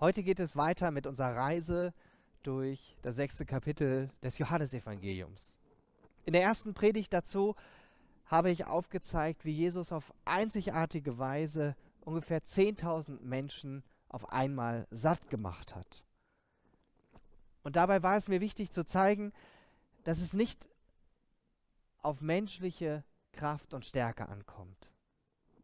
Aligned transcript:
Heute 0.00 0.22
geht 0.22 0.38
es 0.38 0.54
weiter 0.54 0.92
mit 0.92 1.08
unserer 1.08 1.34
Reise 1.34 1.92
durch 2.44 2.96
das 3.02 3.16
sechste 3.16 3.44
Kapitel 3.44 4.10
des 4.22 4.38
Johannesevangeliums. 4.38 5.58
In 6.24 6.34
der 6.34 6.42
ersten 6.42 6.72
Predigt 6.72 7.12
dazu 7.12 7.56
habe 8.24 8.50
ich 8.50 8.66
aufgezeigt, 8.66 9.44
wie 9.44 9.50
Jesus 9.50 9.90
auf 9.90 10.14
einzigartige 10.24 11.18
Weise 11.18 11.74
ungefähr 12.02 12.40
10.000 12.40 13.20
Menschen 13.22 13.82
auf 14.08 14.30
einmal 14.30 14.86
satt 14.92 15.30
gemacht 15.30 15.74
hat. 15.74 16.04
Und 17.64 17.74
dabei 17.74 18.00
war 18.04 18.16
es 18.16 18.28
mir 18.28 18.40
wichtig 18.40 18.70
zu 18.70 18.84
zeigen, 18.84 19.32
dass 20.04 20.20
es 20.20 20.32
nicht 20.32 20.68
auf 22.02 22.20
menschliche 22.20 23.02
Kraft 23.32 23.74
und 23.74 23.84
Stärke 23.84 24.28
ankommt. 24.28 24.92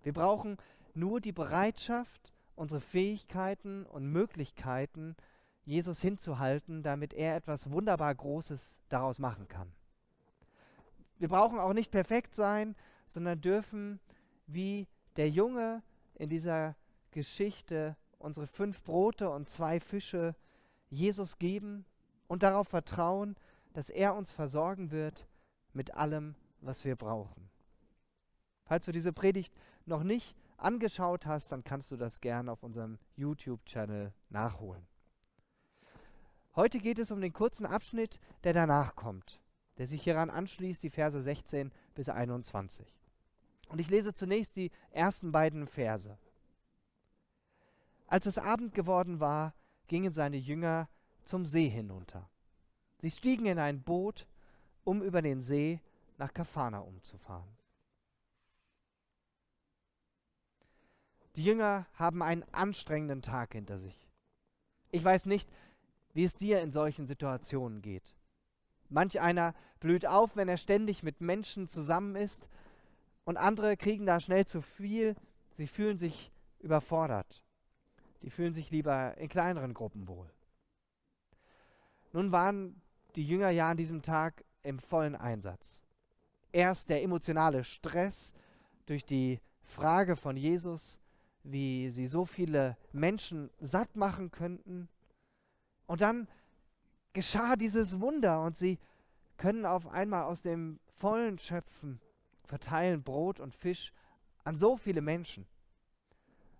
Wir 0.02 0.12
brauchen 0.12 0.56
nur 0.92 1.20
die 1.20 1.32
Bereitschaft, 1.32 2.33
unsere 2.54 2.80
Fähigkeiten 2.80 3.84
und 3.86 4.06
Möglichkeiten 4.06 5.16
Jesus 5.64 6.00
hinzuhalten, 6.00 6.82
damit 6.82 7.14
er 7.14 7.36
etwas 7.36 7.70
wunderbar 7.70 8.14
Großes 8.14 8.80
daraus 8.88 9.18
machen 9.18 9.48
kann. 9.48 9.72
Wir 11.18 11.28
brauchen 11.28 11.58
auch 11.58 11.72
nicht 11.72 11.90
perfekt 11.90 12.34
sein, 12.34 12.76
sondern 13.06 13.40
dürfen 13.40 14.00
wie 14.46 14.88
der 15.16 15.30
Junge 15.30 15.82
in 16.14 16.28
dieser 16.28 16.76
Geschichte 17.10 17.96
unsere 18.18 18.46
fünf 18.46 18.82
Brote 18.84 19.30
und 19.30 19.48
zwei 19.48 19.80
Fische 19.80 20.34
Jesus 20.90 21.38
geben 21.38 21.84
und 22.26 22.42
darauf 22.42 22.68
vertrauen, 22.68 23.36
dass 23.72 23.90
er 23.90 24.14
uns 24.14 24.30
versorgen 24.30 24.90
wird 24.90 25.26
mit 25.72 25.94
allem, 25.94 26.34
was 26.60 26.84
wir 26.84 26.96
brauchen. 26.96 27.50
Falls 28.64 28.86
du 28.86 28.92
diese 28.92 29.12
Predigt 29.12 29.54
noch 29.86 30.02
nicht 30.02 30.36
angeschaut 30.56 31.26
hast, 31.26 31.52
dann 31.52 31.64
kannst 31.64 31.90
du 31.90 31.96
das 31.96 32.20
gerne 32.20 32.50
auf 32.50 32.62
unserem 32.62 32.98
YouTube-Channel 33.16 34.12
nachholen. 34.30 34.86
Heute 36.56 36.78
geht 36.78 36.98
es 36.98 37.10
um 37.10 37.20
den 37.20 37.32
kurzen 37.32 37.66
Abschnitt, 37.66 38.20
der 38.44 38.52
danach 38.52 38.94
kommt, 38.94 39.40
der 39.78 39.86
sich 39.86 40.02
hieran 40.02 40.30
anschließt, 40.30 40.82
die 40.82 40.90
Verse 40.90 41.20
16 41.20 41.72
bis 41.94 42.08
21. 42.08 42.86
Und 43.68 43.80
ich 43.80 43.90
lese 43.90 44.14
zunächst 44.14 44.56
die 44.56 44.70
ersten 44.92 45.32
beiden 45.32 45.66
Verse. 45.66 46.16
Als 48.06 48.26
es 48.26 48.38
Abend 48.38 48.74
geworden 48.74 49.18
war, 49.18 49.54
gingen 49.88 50.12
seine 50.12 50.36
Jünger 50.36 50.88
zum 51.24 51.46
See 51.46 51.68
hinunter. 51.68 52.28
Sie 52.98 53.10
stiegen 53.10 53.46
in 53.46 53.58
ein 53.58 53.82
Boot, 53.82 54.26
um 54.84 55.02
über 55.02 55.22
den 55.22 55.40
See 55.40 55.80
nach 56.18 56.32
Kapharnaum 56.32 57.02
zu 57.02 57.18
Die 61.36 61.44
Jünger 61.44 61.86
haben 61.94 62.22
einen 62.22 62.44
anstrengenden 62.52 63.22
Tag 63.22 63.52
hinter 63.52 63.78
sich. 63.78 64.08
Ich 64.90 65.02
weiß 65.02 65.26
nicht, 65.26 65.50
wie 66.12 66.24
es 66.24 66.36
dir 66.36 66.60
in 66.60 66.70
solchen 66.70 67.06
Situationen 67.06 67.82
geht. 67.82 68.14
Manch 68.88 69.20
einer 69.20 69.54
blüht 69.80 70.06
auf, 70.06 70.36
wenn 70.36 70.48
er 70.48 70.56
ständig 70.56 71.02
mit 71.02 71.20
Menschen 71.20 71.66
zusammen 71.66 72.14
ist, 72.14 72.48
und 73.24 73.38
andere 73.38 73.76
kriegen 73.76 74.04
da 74.04 74.20
schnell 74.20 74.46
zu 74.46 74.60
viel, 74.60 75.16
sie 75.52 75.66
fühlen 75.66 75.96
sich 75.96 76.30
überfordert. 76.60 77.42
Die 78.22 78.30
fühlen 78.30 78.54
sich 78.54 78.70
lieber 78.70 79.16
in 79.16 79.28
kleineren 79.28 79.74
Gruppen 79.74 80.06
wohl. 80.08 80.30
Nun 82.12 82.32
waren 82.32 82.80
die 83.16 83.26
Jünger 83.26 83.50
ja 83.50 83.70
an 83.70 83.76
diesem 83.76 84.02
Tag 84.02 84.44
im 84.62 84.78
vollen 84.78 85.16
Einsatz. 85.16 85.82
Erst 86.52 86.90
der 86.90 87.02
emotionale 87.02 87.64
Stress 87.64 88.34
durch 88.86 89.04
die 89.04 89.40
Frage 89.62 90.16
von 90.16 90.36
Jesus, 90.36 91.00
wie 91.44 91.90
sie 91.90 92.06
so 92.06 92.24
viele 92.24 92.76
Menschen 92.92 93.50
satt 93.60 93.96
machen 93.96 94.30
könnten. 94.30 94.88
Und 95.86 96.00
dann 96.00 96.26
geschah 97.12 97.54
dieses 97.54 98.00
Wunder 98.00 98.42
und 98.42 98.56
sie 98.56 98.78
können 99.36 99.66
auf 99.66 99.86
einmal 99.86 100.24
aus 100.24 100.42
dem 100.42 100.80
vollen 100.96 101.38
schöpfen, 101.38 102.00
verteilen 102.44 103.02
Brot 103.02 103.40
und 103.40 103.54
Fisch 103.54 103.92
an 104.42 104.56
so 104.56 104.76
viele 104.76 105.02
Menschen. 105.02 105.46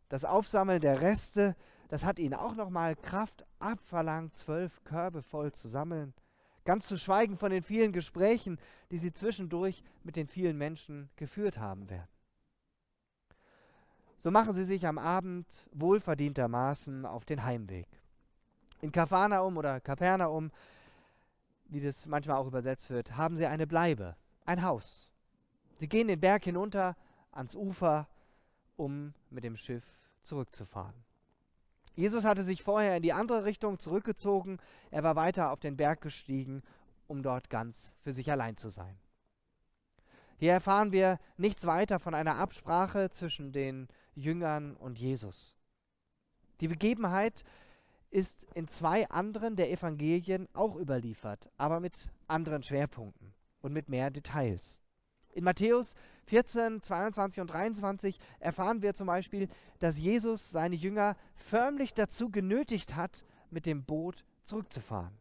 Das 0.09 0.25
Aufsammeln 0.25 0.81
der 0.81 1.01
Reste, 1.01 1.57
das 1.89 2.05
hat 2.05 2.19
ihnen 2.19 2.35
auch 2.35 2.55
nochmal 2.55 2.95
Kraft 2.95 3.47
abverlangt, 3.59 4.37
zwölf 4.37 4.85
Körbe 4.85 5.23
voll 5.23 5.53
zu 5.53 5.67
sammeln. 5.69 6.15
Ganz 6.65 6.87
zu 6.87 6.97
schweigen 6.97 7.37
von 7.37 7.51
den 7.51 7.63
vielen 7.63 7.93
Gesprächen, 7.93 8.59
die 8.91 8.99
sie 8.99 9.13
zwischendurch 9.13 9.83
mit 10.03 10.17
den 10.17 10.29
vielen 10.29 10.57
Menschen 10.57 11.11
geführt 11.17 11.59
haben 11.59 11.91
werden. 11.91 12.09
So 14.19 14.31
machen 14.31 14.55
sie 14.55 14.65
sich 14.65 14.87
am 14.87 14.99
Abend 14.99 15.47
wohlverdientermaßen 15.73 17.05
auf 17.07 17.25
den 17.25 17.45
Heimweg. 17.45 17.87
In 18.81 18.93
Kapharnaum 18.93 19.57
oder 19.57 19.81
Kapernaum, 19.81 20.51
wie 21.67 21.81
das 21.81 22.07
manchmal 22.07 22.37
auch 22.37 22.47
übersetzt 22.47 22.91
wird, 22.91 23.17
haben 23.17 23.37
sie 23.37 23.47
eine 23.47 23.67
Bleibe, 23.67 24.17
ein 24.45 24.63
Haus. 24.63 25.11
Sie 25.79 25.89
gehen 25.89 26.09
den 26.09 26.21
Berg 26.21 26.45
hinunter 26.45 26.97
ans 27.33 27.55
Ufer, 27.55 28.09
um 28.77 29.15
mit 29.31 29.45
dem 29.45 29.57
Schiff 29.57 29.85
zurückzufahren. 30.23 30.95
Jesus 31.97 32.25
hatte 32.25 32.43
sich 32.43 32.63
vorher 32.63 32.97
in 32.97 33.03
die 33.03 33.13
andere 33.13 33.45
Richtung 33.45 33.79
zurückgezogen, 33.79 34.59
er 34.91 35.05
war 35.05 35.17
weiter 35.17 35.51
auf 35.53 35.61
den 35.61 35.77
Berg 35.77 36.01
gestiegen, 36.01 36.63
um 37.07 37.23
dort 37.23 37.51
ganz 37.51 37.95
für 38.01 38.13
sich 38.13 38.31
allein 38.31 38.57
zu 38.57 38.69
sein. 38.69 38.99
Hier 40.37 40.53
erfahren 40.53 40.93
wir 40.93 41.19
nichts 41.37 41.67
weiter 41.67 41.99
von 41.99 42.15
einer 42.15 42.37
Absprache 42.37 43.11
zwischen 43.11 43.53
den 43.53 43.89
Jüngern 44.15 44.77
und 44.77 44.99
Jesus. 44.99 45.57
Die 46.61 46.69
Begebenheit 46.69 47.45
ist 48.11 48.47
in 48.55 48.69
zwei 48.69 49.09
anderen 49.11 49.57
der 49.57 49.71
Evangelien 49.71 50.49
auch 50.53 50.77
überliefert, 50.77 51.51
aber 51.57 51.81
mit 51.81 52.11
anderen 52.29 52.63
Schwerpunkten 52.63 53.35
und 53.61 53.73
mit 53.73 53.89
mehr 53.89 54.11
Details. 54.11 54.81
In 55.33 55.43
Matthäus 55.43 55.97
14, 56.27 56.81
22 56.81 57.41
und 57.41 57.49
23 57.49 58.19
erfahren 58.39 58.83
wir 58.83 58.95
zum 58.95 59.09
Beispiel, 59.09 59.49
dass 59.81 59.99
Jesus 59.99 60.51
seine 60.51 60.77
Jünger 60.77 61.17
förmlich 61.35 61.93
dazu 61.93 62.31
genötigt 62.31 62.95
hat, 62.95 63.25
mit 63.51 63.67
dem 63.67 63.85
Boot 63.85 64.25
zurückzufahren. 64.45 65.19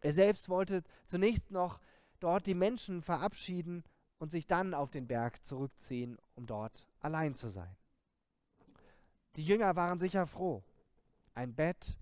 Er 0.00 0.12
selbst 0.12 0.48
wollte 0.48 0.84
zunächst 1.06 1.50
noch 1.50 1.80
dort 2.20 2.46
die 2.46 2.54
Menschen 2.54 3.02
verabschieden 3.02 3.84
und 4.18 4.30
sich 4.30 4.46
dann 4.46 4.74
auf 4.74 4.90
den 4.90 5.06
Berg 5.06 5.44
zurückziehen, 5.44 6.18
um 6.34 6.46
dort 6.46 6.86
allein 7.00 7.34
zu 7.34 7.48
sein. 7.48 7.76
Die 9.36 9.44
Jünger 9.44 9.76
waren 9.76 9.98
sicher 9.98 10.26
froh. 10.26 10.62
Ein 11.34 11.54
Bett, 11.54 11.96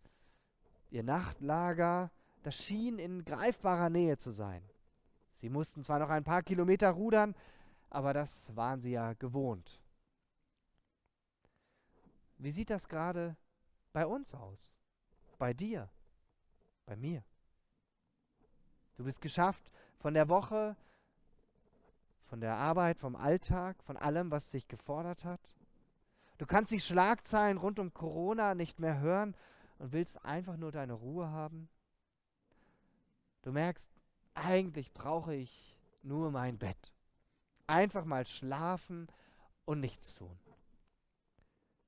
ihr 0.91 1.03
Nachtlager, 1.03 2.11
das 2.43 2.57
schien 2.57 2.99
in 2.99 3.25
greifbarer 3.25 3.91
Nähe 3.91 4.17
zu 4.17 4.31
sein. 4.31 4.63
Sie 5.33 5.51
mussten 5.51 5.83
zwar 5.83 5.99
noch 5.99 6.09
ein 6.09 6.25
paar 6.25 6.43
Kilometer 6.43 6.91
rudern, 6.91 7.35
aber 7.91 8.15
das 8.15 8.55
waren 8.57 8.81
sie 8.81 8.93
ja 8.93 9.13
gewohnt. 9.13 9.81
Wie 12.39 12.51
sieht 12.51 12.71
das 12.71 12.89
gerade 12.89 13.37
bei 13.93 14.07
uns 14.07 14.35
aus? 14.35 14.75
Bei 15.39 15.53
dir? 15.53 15.91
Bei 16.87 16.97
mir? 16.97 17.23
Du 18.95 19.05
bist 19.05 19.21
geschafft 19.21 19.71
von 19.99 20.15
der 20.15 20.29
Woche, 20.29 20.77
von 22.27 22.41
der 22.41 22.57
Arbeit, 22.57 22.99
vom 22.99 23.17
Alltag, 23.17 23.83
von 23.83 23.97
allem, 23.97 24.31
was 24.31 24.51
dich 24.51 24.69
gefordert 24.69 25.25
hat. 25.25 25.55
Du 26.39 26.47
kannst 26.47 26.71
die 26.71 26.81
Schlagzeilen 26.81 27.57
rund 27.57 27.79
um 27.79 27.95
Corona 27.95 28.55
nicht 28.55 28.79
mehr 28.79 29.01
hören 29.01 29.35
und 29.79 29.93
willst 29.93 30.25
einfach 30.25 30.57
nur 30.57 30.73
deine 30.73 30.93
Ruhe 30.93 31.31
haben. 31.31 31.69
Du 33.43 33.53
merkst, 33.53 33.91
eigentlich 34.35 34.93
brauche 34.93 35.35
ich 35.35 35.79
nur 36.03 36.31
mein 36.31 36.59
Bett. 36.59 36.93
Einfach 37.67 38.05
mal 38.05 38.27
schlafen 38.27 39.09
und 39.65 39.81
nichts 39.81 40.17
tun. 40.17 40.39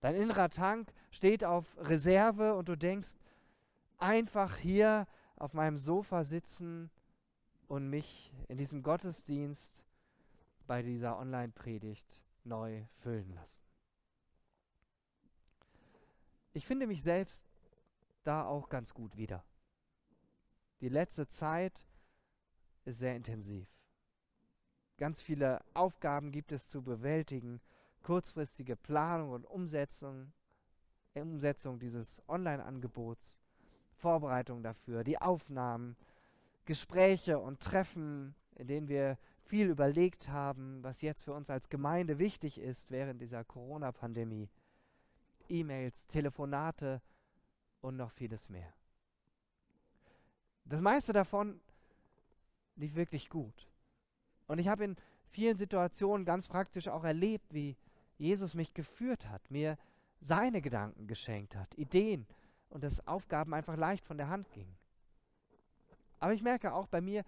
Dein 0.00 0.15
innerer 0.15 0.49
Tank 0.49 0.93
steht 1.11 1.44
auf 1.44 1.76
Reserve 1.79 2.55
und 2.55 2.69
du 2.69 2.76
denkst, 2.76 3.17
einfach 3.99 4.56
hier 4.56 5.06
auf 5.37 5.52
meinem 5.55 5.76
Sofa 5.76 6.25
sitzen 6.25 6.91
und 7.67 7.91
mich 7.91 8.32
in 8.49 8.56
diesem 8.56 8.82
Gottesdienst 8.82 9.84
bei 10.69 10.82
dieser 10.82 11.19
Online-Predigt 11.19 12.20
neu 12.44 12.85
füllen 13.00 13.35
lassen. 13.35 13.65
Ich 16.53 16.67
finde 16.67 16.87
mich 16.87 17.03
selbst 17.03 17.44
da 18.23 18.44
auch 18.44 18.69
ganz 18.69 18.93
gut 18.94 19.17
wieder. 19.17 19.43
Die 20.81 20.91
letzte 20.91 21.26
Zeit 21.26 21.87
ist 22.85 22.99
sehr 22.99 23.17
intensiv. 23.17 23.67
Ganz 24.99 25.20
viele 25.23 25.65
Aufgaben 25.75 26.32
gibt 26.32 26.53
es 26.53 26.69
zu 26.69 26.82
bewältigen, 26.82 27.61
kurzfristige 28.03 28.76
Planung 28.76 29.31
und 29.31 29.47
Umsetzung, 29.47 30.32
Umsetzung 31.15 31.79
dieses 31.79 32.23
Online-Angebots, 32.29 33.41
Vorbereitung 33.94 34.62
dafür, 34.62 35.03
die 35.03 35.19
Aufnahmen, 35.19 35.97
Gespräche 36.67 37.38
und 37.38 37.61
Treffen, 37.61 38.35
in 38.56 38.67
denen 38.67 38.88
wir 38.88 39.17
viel 39.49 39.69
überlegt 39.69 40.29
haben, 40.29 40.83
was 40.85 41.00
jetzt 41.00 41.23
für 41.23 41.33
uns 41.33 41.49
als 41.49 41.71
Gemeinde 41.71 42.19
wichtig 42.19 42.59
ist 42.59 42.91
während 42.91 43.21
dieser 43.21 43.45
Corona-Pandemie. 43.45 44.50
E-Mails, 45.49 46.06
Telefonate 46.06 47.00
und 47.81 47.97
noch 47.97 48.11
vieles 48.11 48.50
mehr. 48.50 48.73
Das 50.67 50.83
meiste 50.83 51.15
davon 51.15 51.61
lief 52.77 52.95
wirklich 52.95 53.31
gut. 53.31 53.67
Und 54.47 54.59
ich 54.59 54.69
habe 54.69 54.85
in 54.85 54.97
vielen 55.31 55.56
Situationen 55.56 56.27
ganz 56.27 56.47
praktisch 56.47 56.89
auch 56.89 57.05
erlebt, 57.05 57.55
wie 57.55 57.77
Jesus 58.19 58.53
mich 58.55 58.75
geführt 58.75 59.29
hat, 59.31 59.51
mir 59.51 59.79
seine 60.21 60.61
Gedanken 60.61 61.06
geschenkt 61.06 61.56
hat, 61.56 61.75
Ideen 61.79 62.27
und 62.69 62.85
dass 62.85 63.06
Aufgaben 63.06 63.55
einfach 63.55 63.77
leicht 63.77 64.05
von 64.05 64.19
der 64.19 64.29
Hand 64.29 64.51
gingen. 64.53 64.77
Aber 66.19 66.35
ich 66.35 66.43
merke 66.43 66.75
auch 66.75 66.89
bei 66.89 67.01
mir, 67.01 67.25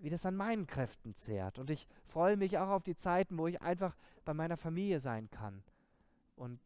wie 0.00 0.10
das 0.10 0.26
an 0.26 0.34
meinen 0.36 0.66
Kräften 0.66 1.14
zehrt. 1.14 1.58
Und 1.58 1.70
ich 1.70 1.86
freue 2.06 2.36
mich 2.36 2.58
auch 2.58 2.68
auf 2.68 2.82
die 2.82 2.96
Zeiten, 2.96 3.38
wo 3.38 3.46
ich 3.46 3.60
einfach 3.62 3.96
bei 4.24 4.34
meiner 4.34 4.56
Familie 4.56 5.00
sein 5.00 5.30
kann 5.30 5.62
und 6.36 6.60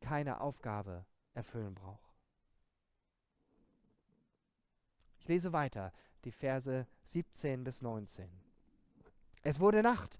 keine 0.00 0.40
Aufgabe 0.40 1.04
erfüllen 1.34 1.74
brauche. 1.74 2.08
Ich 5.20 5.28
lese 5.28 5.52
weiter, 5.52 5.92
die 6.24 6.32
Verse 6.32 6.86
17 7.02 7.64
bis 7.64 7.82
19. 7.82 8.28
Es 9.42 9.60
wurde 9.60 9.82
Nacht 9.82 10.18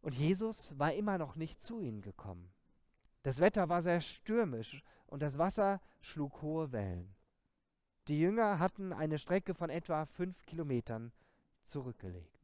und 0.00 0.14
Jesus 0.14 0.78
war 0.78 0.92
immer 0.92 1.18
noch 1.18 1.36
nicht 1.36 1.60
zu 1.60 1.80
ihnen 1.80 2.00
gekommen. 2.00 2.50
Das 3.22 3.40
Wetter 3.40 3.68
war 3.68 3.82
sehr 3.82 4.00
stürmisch 4.00 4.82
und 5.06 5.20
das 5.20 5.38
Wasser 5.38 5.80
schlug 6.00 6.42
hohe 6.42 6.72
Wellen. 6.72 7.14
Die 8.08 8.20
Jünger 8.20 8.60
hatten 8.60 8.92
eine 8.92 9.18
Strecke 9.18 9.52
von 9.52 9.68
etwa 9.68 10.06
fünf 10.06 10.46
Kilometern 10.46 11.12
zurückgelegt. 11.66 12.36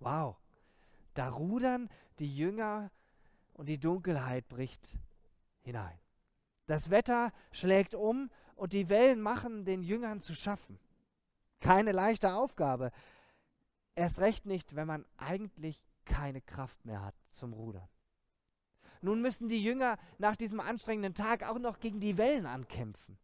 Wow, 0.00 0.36
da 1.14 1.30
rudern 1.30 1.88
die 2.18 2.34
Jünger 2.34 2.90
und 3.54 3.68
die 3.68 3.78
Dunkelheit 3.78 4.48
bricht 4.48 4.96
hinein. 5.62 5.98
Das 6.66 6.90
Wetter 6.90 7.32
schlägt 7.52 7.94
um 7.94 8.30
und 8.56 8.72
die 8.72 8.88
Wellen 8.88 9.20
machen 9.20 9.64
den 9.64 9.82
Jüngern 9.82 10.20
zu 10.20 10.34
schaffen. 10.34 10.78
Keine 11.60 11.92
leichte 11.92 12.34
Aufgabe. 12.34 12.90
Erst 13.94 14.18
recht 14.18 14.44
nicht, 14.46 14.74
wenn 14.74 14.86
man 14.86 15.04
eigentlich 15.16 15.82
keine 16.04 16.40
Kraft 16.40 16.84
mehr 16.84 17.02
hat 17.02 17.14
zum 17.30 17.52
Rudern. 17.52 17.88
Nun 19.00 19.20
müssen 19.20 19.48
die 19.48 19.62
Jünger 19.62 19.98
nach 20.18 20.36
diesem 20.36 20.60
anstrengenden 20.60 21.14
Tag 21.14 21.42
auch 21.42 21.58
noch 21.58 21.78
gegen 21.78 22.00
die 22.00 22.16
Wellen 22.16 22.46
ankämpfen. 22.46 23.18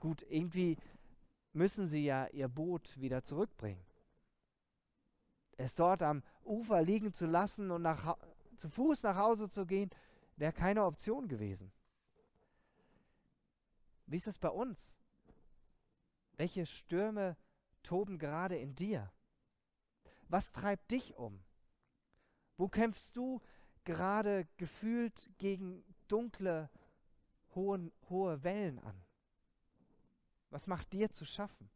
Gut, 0.00 0.24
irgendwie 0.28 0.76
müssen 1.52 1.86
sie 1.86 2.04
ja 2.04 2.26
ihr 2.28 2.48
Boot 2.48 3.00
wieder 3.00 3.22
zurückbringen. 3.22 3.84
Es 5.56 5.74
dort 5.74 6.02
am 6.02 6.22
Ufer 6.44 6.82
liegen 6.82 7.12
zu 7.12 7.26
lassen 7.26 7.70
und 7.70 7.82
nach, 7.82 8.16
zu 8.56 8.68
Fuß 8.68 9.02
nach 9.02 9.16
Hause 9.16 9.48
zu 9.48 9.66
gehen, 9.66 9.90
wäre 10.36 10.52
keine 10.52 10.84
Option 10.84 11.26
gewesen. 11.28 11.72
Wie 14.06 14.16
ist 14.16 14.28
es 14.28 14.38
bei 14.38 14.48
uns? 14.48 14.98
Welche 16.32 16.64
Stürme 16.64 17.36
toben 17.82 18.18
gerade 18.18 18.56
in 18.56 18.74
dir? 18.74 19.12
Was 20.28 20.52
treibt 20.52 20.90
dich 20.90 21.16
um? 21.16 21.42
Wo 22.56 22.68
kämpfst 22.68 23.16
du 23.16 23.40
gerade 23.84 24.46
gefühlt 24.56 25.30
gegen 25.38 25.84
dunkle, 26.06 26.70
hohe, 27.54 27.90
hohe 28.08 28.42
Wellen 28.44 28.78
an? 28.78 29.04
Was 30.50 30.66
macht 30.66 30.92
dir 30.92 31.10
zu 31.10 31.24
schaffen? 31.24 31.70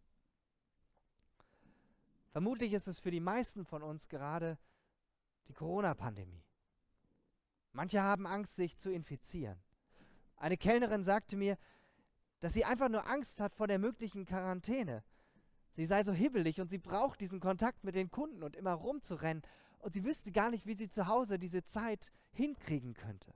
Vermutlich 2.31 2.73
ist 2.73 2.89
es 2.89 2.99
für 2.99 3.11
die 3.11 3.21
meisten 3.21 3.65
von 3.65 3.83
uns 3.83 4.09
gerade 4.09 4.59
die 5.49 5.53
Corona-Pandemie. 5.53 6.43
Manche 7.73 8.03
haben 8.03 8.27
Angst, 8.27 8.57
sich 8.57 8.79
zu 8.79 8.91
infizieren. 8.91 9.63
Eine 10.37 10.57
Kellnerin 10.57 11.03
sagte 11.03 11.37
mir, 11.37 11.59
dass 12.41 12.55
sie 12.55 12.65
einfach 12.65 12.89
nur 12.89 13.07
Angst 13.07 13.41
hat 13.41 13.55
vor 13.55 13.67
der 13.67 13.79
möglichen 13.79 14.25
Quarantäne. 14.25 15.05
Sie 15.75 15.87
sei 15.87 16.03
so 16.03 16.13
hibbelig 16.13 16.61
und 16.61 16.69
sie 16.69 16.79
braucht 16.79 17.21
diesen 17.21 17.41
Kontakt 17.41 17.85
mit 17.85 17.95
den 17.95 18.11
Kunden 18.11 18.43
und 18.43 18.57
immer 18.57 18.73
rumzurennen 18.73 19.43
und 19.79 19.95
sie 19.95 20.05
wüsste 20.05 20.33
gar 20.33 20.51
nicht, 20.51 20.67
wie 20.67 20.75
sie 20.75 20.89
zu 20.89 21.07
Hause 21.07 21.39
diese 21.39 21.63
Zeit 21.65 22.13
hinkriegen 22.33 22.95
könnte. 22.95 23.35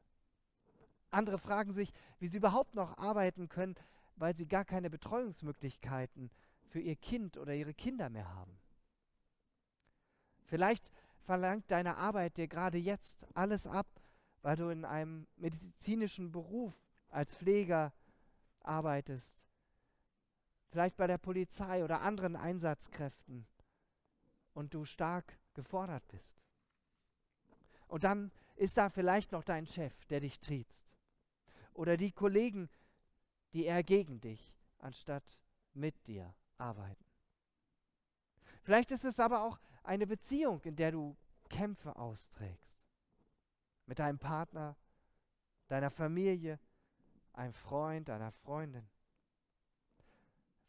Andere 1.10 1.38
fragen 1.38 1.72
sich, 1.72 1.92
wie 2.18 2.26
sie 2.26 2.38
überhaupt 2.38 2.74
noch 2.74 2.98
arbeiten 2.98 3.48
können, 3.48 3.74
weil 4.16 4.34
sie 4.34 4.46
gar 4.46 4.64
keine 4.64 4.90
Betreuungsmöglichkeiten 4.90 6.30
für 6.68 6.80
ihr 6.80 6.96
Kind 6.96 7.36
oder 7.36 7.54
ihre 7.54 7.74
Kinder 7.74 8.10
mehr 8.10 8.34
haben. 8.34 8.58
Vielleicht 10.44 10.90
verlangt 11.20 11.70
deine 11.70 11.96
Arbeit 11.96 12.36
dir 12.36 12.48
gerade 12.48 12.78
jetzt 12.78 13.26
alles 13.34 13.66
ab, 13.66 13.86
weil 14.42 14.56
du 14.56 14.68
in 14.68 14.84
einem 14.84 15.26
medizinischen 15.36 16.30
Beruf 16.30 16.74
als 17.08 17.34
Pfleger, 17.34 17.92
arbeitest, 18.60 19.44
vielleicht 20.70 20.96
bei 20.96 21.06
der 21.06 21.18
Polizei 21.18 21.84
oder 21.84 22.00
anderen 22.02 22.36
Einsatzkräften 22.36 23.46
und 24.54 24.74
du 24.74 24.84
stark 24.84 25.38
gefordert 25.54 26.06
bist. 26.08 26.36
Und 27.86 28.04
dann 28.04 28.32
ist 28.56 28.76
da 28.76 28.90
vielleicht 28.90 29.32
noch 29.32 29.44
dein 29.44 29.66
Chef, 29.66 30.04
der 30.06 30.20
dich 30.20 30.40
triezt. 30.40 30.84
Oder 31.74 31.96
die 31.96 32.12
Kollegen, 32.12 32.68
die 33.56 33.64
eher 33.64 33.82
gegen 33.82 34.20
dich 34.20 34.54
anstatt 34.80 35.24
mit 35.72 36.06
dir 36.06 36.34
arbeiten. 36.58 37.06
Vielleicht 38.60 38.90
ist 38.90 39.06
es 39.06 39.18
aber 39.18 39.44
auch 39.44 39.58
eine 39.82 40.06
Beziehung, 40.06 40.60
in 40.64 40.76
der 40.76 40.92
du 40.92 41.16
Kämpfe 41.48 41.96
austrägst. 41.96 42.76
Mit 43.86 43.98
deinem 43.98 44.18
Partner, 44.18 44.76
deiner 45.68 45.90
Familie, 45.90 46.60
ein 47.32 47.54
Freund, 47.54 48.10
einer 48.10 48.30
Freundin. 48.30 48.86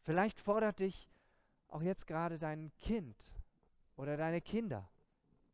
Vielleicht 0.00 0.40
fordert 0.40 0.78
dich 0.78 1.10
auch 1.66 1.82
jetzt 1.82 2.06
gerade 2.06 2.38
dein 2.38 2.72
Kind 2.78 3.22
oder 3.96 4.16
deine 4.16 4.40
Kinder 4.40 4.90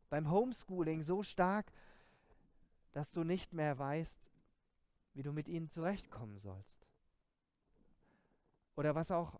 beim 0.09 0.31
Homeschooling 0.31 1.01
so 1.01 1.21
stark, 1.21 1.69
dass 2.93 3.11
du 3.11 3.25
nicht 3.25 3.51
mehr 3.51 3.77
weißt, 3.77 4.31
wie 5.15 5.23
du 5.23 5.33
mit 5.33 5.49
ihnen 5.49 5.69
zurechtkommen 5.69 6.37
sollst. 6.37 6.84
Oder 8.75 8.95
was 8.95 9.11
auch 9.11 9.39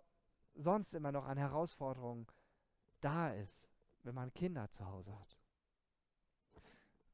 sonst 0.56 0.94
immer 0.94 1.12
noch 1.12 1.26
an 1.26 1.38
Herausforderungen 1.38 2.28
da 3.02 3.30
ist, 3.30 3.70
wenn 4.04 4.16
man 4.16 4.34
Kinder 4.34 4.70
zu 4.72 4.86
Hause 4.86 5.18
hat. 5.20 5.38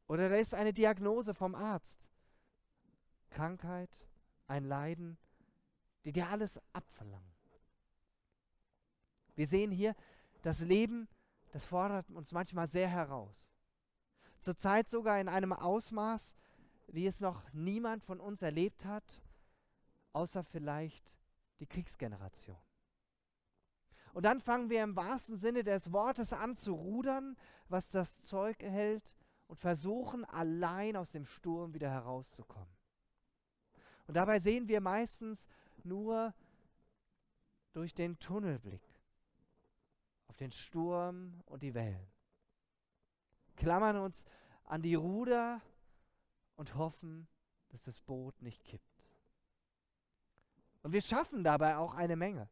Oder 0.07 0.29
da 0.29 0.35
ist 0.35 0.53
eine 0.53 0.73
Diagnose 0.73 1.33
vom 1.33 1.55
Arzt. 1.55 2.09
Krankheit, 3.29 4.07
ein 4.47 4.65
Leiden, 4.65 5.17
die 6.03 6.11
dir 6.11 6.29
alles 6.29 6.59
abverlangen. 6.73 7.31
Wir 9.35 9.47
sehen 9.47 9.71
hier, 9.71 9.95
das 10.41 10.59
Leben, 10.59 11.07
das 11.51 11.65
fordert 11.65 12.09
uns 12.11 12.31
manchmal 12.31 12.67
sehr 12.67 12.87
heraus. 12.87 13.47
Zurzeit 14.39 14.89
sogar 14.89 15.19
in 15.19 15.29
einem 15.29 15.53
Ausmaß, 15.53 16.35
wie 16.87 17.07
es 17.07 17.21
noch 17.21 17.51
niemand 17.53 18.03
von 18.03 18.19
uns 18.19 18.41
erlebt 18.41 18.85
hat, 18.85 19.21
außer 20.13 20.43
vielleicht 20.43 21.13
die 21.61 21.67
Kriegsgeneration. 21.67 22.57
Und 24.13 24.23
dann 24.23 24.41
fangen 24.41 24.69
wir 24.69 24.83
im 24.83 24.95
wahrsten 24.97 25.37
Sinne 25.37 25.63
des 25.63 25.93
Wortes 25.93 26.33
an 26.33 26.55
zu 26.55 26.73
rudern, 26.73 27.37
was 27.69 27.91
das 27.91 28.21
Zeug 28.23 28.61
hält, 28.61 29.15
und 29.47 29.55
versuchen 29.57 30.25
allein 30.25 30.95
aus 30.95 31.11
dem 31.11 31.25
Sturm 31.25 31.73
wieder 31.73 31.89
herauszukommen. 31.89 32.73
Und 34.07 34.15
dabei 34.15 34.39
sehen 34.39 34.67
wir 34.67 34.81
meistens 34.81 35.47
nur 35.83 36.33
durch 37.73 37.93
den 37.93 38.19
Tunnelblick 38.19 38.83
auf 40.27 40.37
den 40.37 40.51
Sturm 40.51 41.41
und 41.45 41.63
die 41.63 41.73
Wellen. 41.73 42.11
Klammern 43.55 43.97
uns 43.97 44.25
an 44.63 44.81
die 44.81 44.95
Ruder 44.95 45.61
und 46.55 46.75
hoffen, 46.75 47.27
dass 47.69 47.83
das 47.83 47.99
Boot 47.99 48.41
nicht 48.41 48.63
kippt. 48.63 48.90
Und 50.83 50.93
wir 50.93 51.01
schaffen 51.01 51.43
dabei 51.43 51.77
auch 51.77 51.93
eine 51.93 52.15
Menge. 52.15 52.49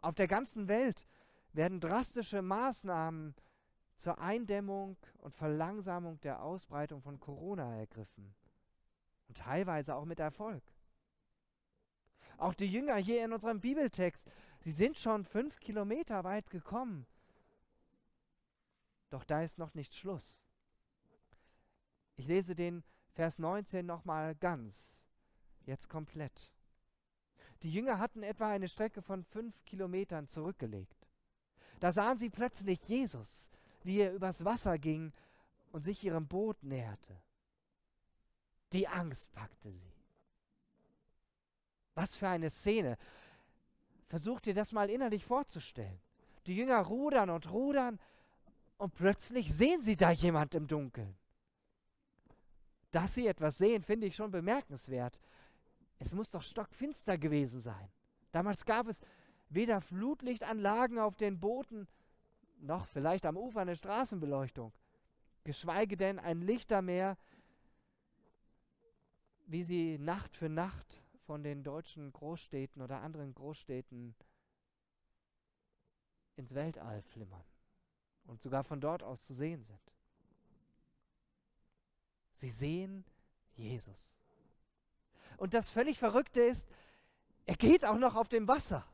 Auf 0.00 0.14
der 0.14 0.28
ganzen 0.28 0.68
Welt 0.68 1.06
werden 1.52 1.80
drastische 1.80 2.42
Maßnahmen 2.42 3.34
zur 3.96 4.18
Eindämmung 4.18 4.96
und 5.18 5.34
Verlangsamung 5.34 6.20
der 6.20 6.42
Ausbreitung 6.42 7.00
von 7.00 7.18
Corona 7.18 7.76
ergriffen. 7.76 8.34
Und 9.28 9.38
teilweise 9.38 9.94
auch 9.94 10.04
mit 10.04 10.20
Erfolg. 10.20 10.62
Auch 12.38 12.54
die 12.54 12.66
Jünger 12.66 12.96
hier 12.96 13.24
in 13.24 13.32
unserem 13.32 13.60
Bibeltext, 13.60 14.26
sie 14.60 14.70
sind 14.70 14.98
schon 14.98 15.24
fünf 15.24 15.58
Kilometer 15.58 16.22
weit 16.24 16.50
gekommen. 16.50 17.06
Doch 19.08 19.24
da 19.24 19.42
ist 19.42 19.58
noch 19.58 19.74
nicht 19.74 19.94
Schluss. 19.94 20.42
Ich 22.16 22.26
lese 22.26 22.54
den 22.54 22.84
Vers 23.12 23.38
19 23.38 23.86
nochmal 23.86 24.34
ganz, 24.34 25.06
jetzt 25.64 25.88
komplett. 25.88 26.50
Die 27.62 27.72
Jünger 27.72 27.98
hatten 27.98 28.22
etwa 28.22 28.50
eine 28.50 28.68
Strecke 28.68 29.02
von 29.02 29.24
fünf 29.24 29.64
Kilometern 29.64 30.28
zurückgelegt. 30.28 31.06
Da 31.80 31.92
sahen 31.92 32.18
sie 32.18 32.30
plötzlich 32.30 32.88
Jesus, 32.88 33.50
wie 33.82 33.98
er 33.98 34.12
übers 34.12 34.44
Wasser 34.44 34.78
ging 34.78 35.12
und 35.72 35.82
sich 35.82 36.02
ihrem 36.04 36.26
Boot 36.26 36.62
näherte. 36.62 37.20
Die 38.72 38.88
Angst 38.88 39.32
packte 39.32 39.70
sie. 39.70 39.92
Was 41.94 42.16
für 42.16 42.28
eine 42.28 42.50
Szene. 42.50 42.98
Versuch 44.08 44.40
dir 44.40 44.54
das 44.54 44.72
mal 44.72 44.90
innerlich 44.90 45.24
vorzustellen. 45.24 46.00
Die 46.46 46.54
Jünger 46.54 46.80
rudern 46.80 47.30
und 47.30 47.50
rudern 47.50 47.98
und 48.76 48.94
plötzlich 48.94 49.52
sehen 49.52 49.82
sie 49.82 49.96
da 49.96 50.10
jemand 50.10 50.54
im 50.54 50.66
Dunkeln. 50.66 51.16
Dass 52.90 53.14
sie 53.14 53.26
etwas 53.26 53.58
sehen, 53.58 53.82
finde 53.82 54.06
ich 54.06 54.14
schon 54.14 54.30
bemerkenswert. 54.30 55.20
Es 55.98 56.14
muss 56.14 56.30
doch 56.30 56.42
stockfinster 56.42 57.18
gewesen 57.18 57.60
sein. 57.60 57.90
Damals 58.32 58.64
gab 58.64 58.88
es 58.88 59.00
weder 59.48 59.80
Flutlichtanlagen 59.80 60.98
auf 60.98 61.16
den 61.16 61.40
Booten, 61.40 61.88
noch 62.58 62.86
vielleicht 62.86 63.26
am 63.26 63.36
Ufer 63.36 63.60
eine 63.60 63.76
Straßenbeleuchtung, 63.76 64.72
geschweige 65.44 65.96
denn 65.96 66.18
ein 66.18 66.42
Lichtermeer, 66.42 67.16
wie 69.46 69.62
sie 69.62 69.98
Nacht 69.98 70.34
für 70.36 70.48
Nacht 70.48 71.02
von 71.26 71.42
den 71.42 71.62
deutschen 71.62 72.12
Großstädten 72.12 72.82
oder 72.82 73.00
anderen 73.00 73.34
Großstädten 73.34 74.14
ins 76.36 76.54
Weltall 76.54 77.02
flimmern 77.02 77.44
und 78.24 78.42
sogar 78.42 78.64
von 78.64 78.80
dort 78.80 79.02
aus 79.02 79.24
zu 79.24 79.34
sehen 79.34 79.62
sind. 79.64 79.80
Sie 82.32 82.50
sehen 82.50 83.04
Jesus. 83.54 84.18
Und 85.36 85.54
das 85.54 85.70
völlig 85.70 85.98
Verrückte 85.98 86.40
ist, 86.40 86.68
er 87.44 87.56
geht 87.56 87.84
auch 87.84 87.98
noch 87.98 88.16
auf 88.16 88.28
dem 88.28 88.48
Wasser. 88.48 88.84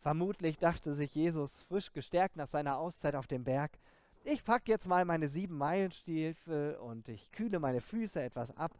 Vermutlich 0.00 0.58
dachte 0.58 0.94
sich 0.94 1.14
Jesus, 1.14 1.62
frisch 1.62 1.92
gestärkt 1.92 2.36
nach 2.36 2.46
seiner 2.46 2.78
Auszeit 2.78 3.14
auf 3.14 3.26
dem 3.26 3.44
Berg, 3.44 3.78
ich 4.26 4.42
packe 4.42 4.70
jetzt 4.70 4.86
mal 4.86 5.04
meine 5.04 5.28
sieben 5.28 5.56
Meilenstiefel 5.58 6.76
und 6.76 7.08
ich 7.08 7.30
kühle 7.30 7.58
meine 7.58 7.82
Füße 7.82 8.22
etwas 8.22 8.56
ab, 8.56 8.72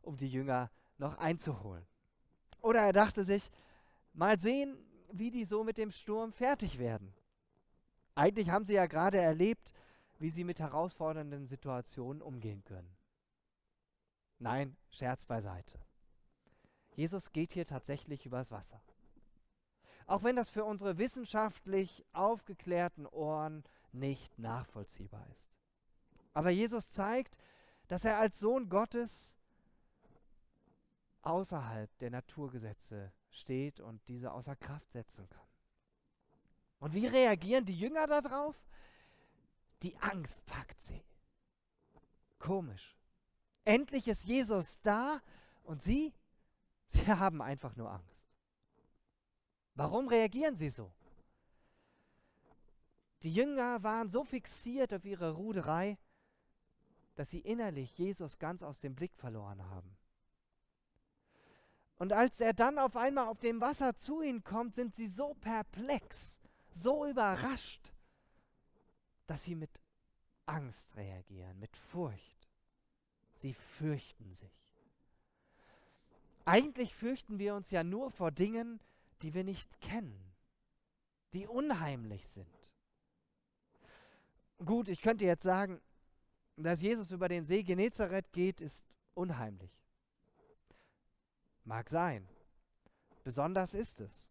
um 0.00 0.16
die 0.16 0.28
Jünger 0.28 0.70
noch 0.98 1.18
einzuholen. 1.18 1.84
Oder 2.60 2.80
er 2.80 2.92
dachte 2.92 3.24
sich, 3.24 3.50
mal 4.12 4.38
sehen, 4.38 4.76
wie 5.10 5.32
die 5.32 5.44
so 5.44 5.64
mit 5.64 5.76
dem 5.76 5.90
Sturm 5.90 6.32
fertig 6.32 6.78
werden. 6.78 7.12
Eigentlich 8.14 8.50
haben 8.50 8.64
sie 8.64 8.74
ja 8.74 8.86
gerade 8.86 9.18
erlebt, 9.18 9.72
wie 10.20 10.30
sie 10.30 10.44
mit 10.44 10.60
herausfordernden 10.60 11.46
Situationen 11.46 12.22
umgehen 12.22 12.62
können. 12.64 12.96
Nein, 14.42 14.76
Scherz 14.90 15.24
beiseite. 15.24 15.78
Jesus 16.96 17.30
geht 17.30 17.52
hier 17.52 17.64
tatsächlich 17.64 18.26
übers 18.26 18.50
Wasser. 18.50 18.82
Auch 20.08 20.24
wenn 20.24 20.34
das 20.34 20.50
für 20.50 20.64
unsere 20.64 20.98
wissenschaftlich 20.98 22.04
aufgeklärten 22.12 23.06
Ohren 23.06 23.62
nicht 23.92 24.36
nachvollziehbar 24.40 25.24
ist. 25.36 25.48
Aber 26.34 26.50
Jesus 26.50 26.90
zeigt, 26.90 27.38
dass 27.86 28.04
er 28.04 28.18
als 28.18 28.40
Sohn 28.40 28.68
Gottes 28.68 29.38
außerhalb 31.22 31.96
der 31.98 32.10
Naturgesetze 32.10 33.12
steht 33.30 33.78
und 33.78 34.00
diese 34.08 34.32
außer 34.32 34.56
Kraft 34.56 34.90
setzen 34.90 35.30
kann. 35.30 35.46
Und 36.80 36.94
wie 36.94 37.06
reagieren 37.06 37.64
die 37.64 37.78
Jünger 37.78 38.08
darauf? 38.08 38.56
Die 39.84 39.96
Angst 39.98 40.44
packt 40.46 40.80
sie. 40.80 41.04
Komisch. 42.40 42.96
Endlich 43.64 44.08
ist 44.08 44.24
Jesus 44.24 44.80
da 44.80 45.20
und 45.64 45.82
sie, 45.82 46.12
sie 46.86 47.06
haben 47.06 47.40
einfach 47.40 47.76
nur 47.76 47.90
Angst. 47.90 48.12
Warum 49.74 50.08
reagieren 50.08 50.56
sie 50.56 50.70
so? 50.70 50.92
Die 53.22 53.32
Jünger 53.32 53.82
waren 53.82 54.08
so 54.08 54.24
fixiert 54.24 54.92
auf 54.92 55.04
ihre 55.04 55.30
Ruderei, 55.30 55.96
dass 57.14 57.30
sie 57.30 57.40
innerlich 57.40 57.96
Jesus 57.96 58.38
ganz 58.38 58.62
aus 58.62 58.80
dem 58.80 58.94
Blick 58.94 59.14
verloren 59.16 59.64
haben. 59.70 59.96
Und 61.96 62.12
als 62.12 62.40
er 62.40 62.52
dann 62.52 62.80
auf 62.80 62.96
einmal 62.96 63.28
auf 63.28 63.38
dem 63.38 63.60
Wasser 63.60 63.96
zu 63.96 64.22
ihnen 64.22 64.42
kommt, 64.42 64.74
sind 64.74 64.96
sie 64.96 65.06
so 65.06 65.34
perplex, 65.34 66.40
so 66.72 67.06
überrascht, 67.06 67.92
dass 69.28 69.44
sie 69.44 69.54
mit 69.54 69.80
Angst 70.46 70.96
reagieren, 70.96 71.60
mit 71.60 71.76
Furcht. 71.76 72.41
Sie 73.42 73.54
fürchten 73.54 74.32
sich. 74.32 74.52
Eigentlich 76.44 76.94
fürchten 76.94 77.40
wir 77.40 77.56
uns 77.56 77.72
ja 77.72 77.82
nur 77.82 78.12
vor 78.12 78.30
Dingen, 78.30 78.78
die 79.20 79.34
wir 79.34 79.42
nicht 79.42 79.80
kennen, 79.80 80.32
die 81.32 81.48
unheimlich 81.48 82.28
sind. 82.28 82.46
Gut, 84.64 84.88
ich 84.88 85.02
könnte 85.02 85.24
jetzt 85.24 85.42
sagen, 85.42 85.80
dass 86.56 86.82
Jesus 86.82 87.10
über 87.10 87.28
den 87.28 87.44
See 87.44 87.64
Genezareth 87.64 88.32
geht, 88.32 88.60
ist 88.60 88.86
unheimlich. 89.14 89.72
Mag 91.64 91.90
sein. 91.90 92.28
Besonders 93.24 93.74
ist 93.74 94.00
es. 94.00 94.30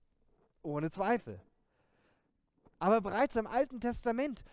Ohne 0.61 0.89
Zweifel. 0.89 1.41
Aber 2.79 3.01
bereits 3.01 3.35
im 3.35 3.47
Alten 3.47 3.81
Testament 3.81 4.45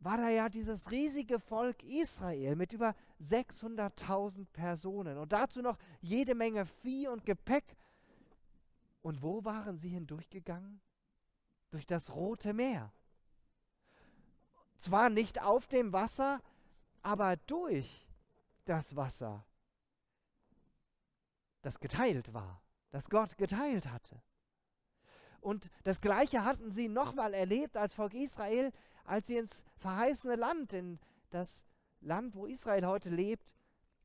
war 0.00 0.16
da 0.16 0.28
ja 0.28 0.48
dieses 0.48 0.90
riesige 0.90 1.40
Volk 1.40 1.82
Israel 1.82 2.54
mit 2.56 2.72
über 2.72 2.94
600.000 3.20 4.46
Personen 4.52 5.18
und 5.18 5.32
dazu 5.32 5.60
noch 5.60 5.76
jede 6.00 6.34
Menge 6.34 6.66
Vieh 6.66 7.08
und 7.08 7.24
Gepäck. 7.24 7.76
Und 9.02 9.22
wo 9.22 9.44
waren 9.44 9.76
sie 9.76 9.88
hindurchgegangen? 9.88 10.80
Durch 11.70 11.86
das 11.86 12.14
Rote 12.14 12.52
Meer. 12.52 12.92
Zwar 14.76 15.10
nicht 15.10 15.42
auf 15.42 15.66
dem 15.66 15.92
Wasser, 15.92 16.40
aber 17.02 17.36
durch 17.36 18.08
das 18.64 18.94
Wasser 18.96 19.44
das 21.62 21.80
geteilt 21.80 22.32
war, 22.32 22.62
das 22.90 23.10
Gott 23.10 23.36
geteilt 23.36 23.90
hatte. 23.90 24.22
Und 25.40 25.70
das 25.84 26.00
Gleiche 26.00 26.44
hatten 26.44 26.70
sie 26.70 26.88
nochmal 26.88 27.34
erlebt 27.34 27.76
als 27.76 27.94
Volk 27.94 28.14
Israel, 28.14 28.72
als 29.08 29.26
sie 29.26 29.36
ins 29.36 29.64
verheißene 29.76 30.36
Land, 30.36 30.72
in 30.72 30.98
das 31.30 31.64
Land, 32.00 32.34
wo 32.34 32.46
Israel 32.46 32.86
heute 32.86 33.10
lebt, 33.10 33.52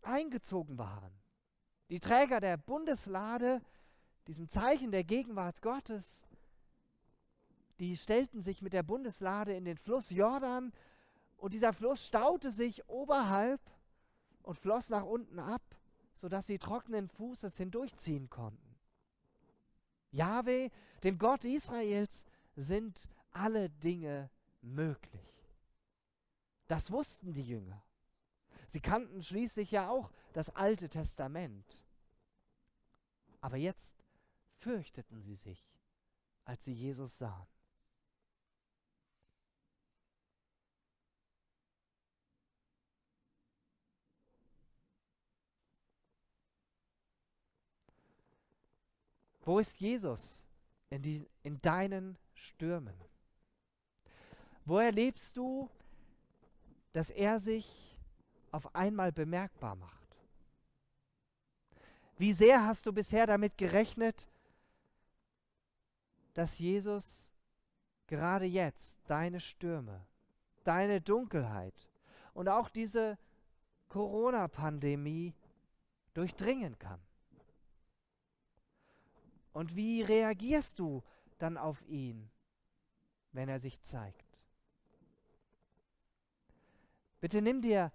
eingezogen 0.01 0.77
waren. 0.77 1.11
Die 1.89 1.99
Träger 1.99 2.39
der 2.39 2.57
Bundeslade, 2.57 3.61
diesem 4.27 4.49
Zeichen 4.49 4.91
der 4.91 5.03
Gegenwart 5.03 5.61
Gottes, 5.61 6.25
die 7.79 7.97
stellten 7.97 8.41
sich 8.41 8.61
mit 8.61 8.73
der 8.73 8.83
Bundeslade 8.83 9.53
in 9.53 9.65
den 9.65 9.77
Fluss 9.77 10.09
Jordan 10.09 10.71
und 11.37 11.53
dieser 11.53 11.73
Fluss 11.73 12.05
staute 12.05 12.51
sich 12.51 12.87
oberhalb 12.87 13.61
und 14.43 14.57
floss 14.57 14.89
nach 14.89 15.03
unten 15.03 15.39
ab 15.39 15.61
sodass 16.13 16.47
sie 16.47 16.59
trockenen 16.59 17.09
Fußes 17.09 17.57
hindurchziehen 17.57 18.29
konnten. 18.29 18.75
Jahwe, 20.11 20.69
dem 21.03 21.17
Gott 21.17 21.43
Israels, 21.43 22.25
sind 22.55 23.09
alle 23.31 23.69
Dinge 23.69 24.29
möglich. 24.63 25.21
Das 26.67 26.91
wussten 26.91 27.33
die 27.33 27.43
Jünger. 27.43 27.83
Sie 28.67 28.81
kannten 28.81 29.21
schließlich 29.21 29.71
ja 29.71 29.89
auch 29.89 30.11
das 30.31 30.55
Alte 30.55 30.89
Testament. 30.89 31.83
Aber 33.41 33.57
jetzt 33.57 33.95
fürchteten 34.57 35.21
sie 35.21 35.35
sich, 35.35 35.63
als 36.45 36.65
sie 36.65 36.73
Jesus 36.73 37.17
sahen. 37.17 37.47
Wo 49.45 49.59
ist 49.59 49.81
Jesus 49.81 50.41
in, 50.89 51.01
die, 51.01 51.29
in 51.43 51.61
deinen 51.61 52.17
Stürmen? 52.33 52.95
Wo 54.65 54.77
erlebst 54.77 55.35
du, 55.35 55.69
dass 56.93 57.09
er 57.09 57.39
sich 57.39 57.97
auf 58.51 58.73
einmal 58.75 59.11
bemerkbar 59.11 59.75
macht? 59.75 60.03
Wie 62.17 62.31
sehr 62.31 62.65
hast 62.65 62.85
du 62.85 62.93
bisher 62.93 63.27
damit 63.27 63.57
gerechnet, 63.57 64.29
dass 66.33 66.59
Jesus 66.59 67.33
gerade 68.07 68.45
jetzt 68.45 68.99
deine 69.07 69.39
Stürme, 69.39 70.05
deine 70.63 71.01
Dunkelheit 71.01 71.89
und 72.33 72.47
auch 72.47 72.69
diese 72.69 73.17
Corona-Pandemie 73.89 75.33
durchdringen 76.13 76.77
kann? 76.79 77.01
Und 79.51 79.75
wie 79.75 80.01
reagierst 80.01 80.79
du 80.79 81.03
dann 81.37 81.57
auf 81.57 81.81
ihn, 81.87 82.29
wenn 83.33 83.49
er 83.49 83.59
sich 83.59 83.81
zeigt? 83.81 84.22
Bitte 87.23 87.41
nimm 87.41 87.61
dir 87.61 87.93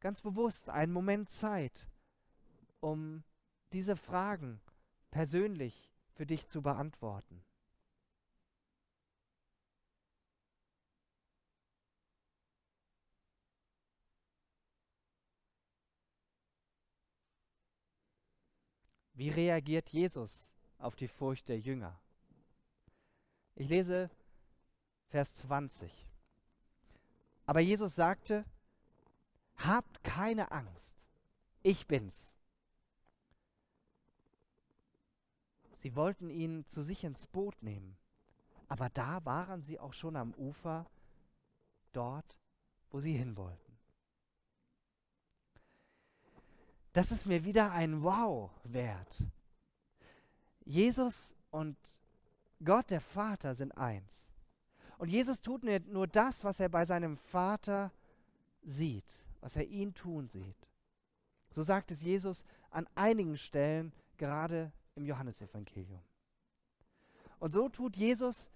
ganz 0.00 0.22
bewusst 0.22 0.70
einen 0.70 0.90
Moment 0.90 1.28
Zeit, 1.28 1.86
um 2.80 3.22
diese 3.74 3.94
Fragen 3.94 4.58
persönlich 5.10 5.92
für 6.14 6.24
dich 6.24 6.46
zu 6.46 6.62
beantworten. 6.62 7.44
Wie 19.12 19.28
reagiert 19.28 19.90
Jesus 19.90 20.56
auf 20.78 20.96
die 20.96 21.08
Furcht 21.08 21.50
der 21.50 21.58
Jünger? 21.58 22.00
Ich 23.56 23.68
lese 23.68 24.08
Vers 25.08 25.36
20. 25.36 26.08
Aber 27.44 27.60
Jesus 27.60 27.94
sagte, 27.94 28.46
habt 29.64 30.02
keine 30.04 30.52
Angst, 30.52 30.96
ich 31.62 31.86
bin's. 31.86 32.36
Sie 35.76 35.96
wollten 35.96 36.28
ihn 36.28 36.66
zu 36.66 36.82
sich 36.82 37.04
ins 37.04 37.26
Boot 37.26 37.62
nehmen, 37.62 37.96
aber 38.68 38.90
da 38.90 39.24
waren 39.24 39.62
sie 39.62 39.78
auch 39.78 39.94
schon 39.94 40.16
am 40.16 40.34
Ufer, 40.34 40.86
dort, 41.92 42.38
wo 42.90 43.00
sie 43.00 43.16
hin 43.16 43.36
wollten. 43.36 43.78
Das 46.92 47.12
ist 47.12 47.26
mir 47.26 47.44
wieder 47.44 47.72
ein 47.72 48.02
Wow 48.02 48.50
wert. 48.64 49.24
Jesus 50.64 51.36
und 51.50 51.76
Gott 52.64 52.90
der 52.90 53.00
Vater 53.00 53.54
sind 53.54 53.72
eins. 53.72 54.28
Und 54.98 55.08
Jesus 55.08 55.40
tut 55.40 55.62
nur 55.62 56.06
das, 56.06 56.44
was 56.44 56.60
er 56.60 56.68
bei 56.68 56.84
seinem 56.84 57.16
Vater 57.16 57.90
sieht, 58.62 59.10
was 59.40 59.56
er 59.56 59.66
ihn 59.66 59.94
tun 59.94 60.28
sieht. 60.28 60.68
So 61.50 61.62
sagt 61.62 61.90
es 61.90 62.02
Jesus 62.02 62.44
an 62.70 62.86
einigen 62.94 63.36
Stellen, 63.36 63.92
gerade 64.16 64.72
im 64.94 65.04
Johannesevangelium. 65.04 66.02
Und 67.38 67.52
so 67.52 67.68
tut 67.68 67.96
Jesus 67.96 68.50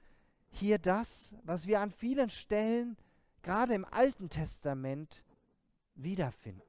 hier 0.50 0.78
das, 0.78 1.34
was 1.42 1.66
wir 1.66 1.80
an 1.80 1.90
vielen 1.90 2.30
Stellen, 2.30 2.96
gerade 3.42 3.74
im 3.74 3.84
Alten 3.84 4.28
Testament, 4.28 5.24
wiederfinden. 5.94 6.62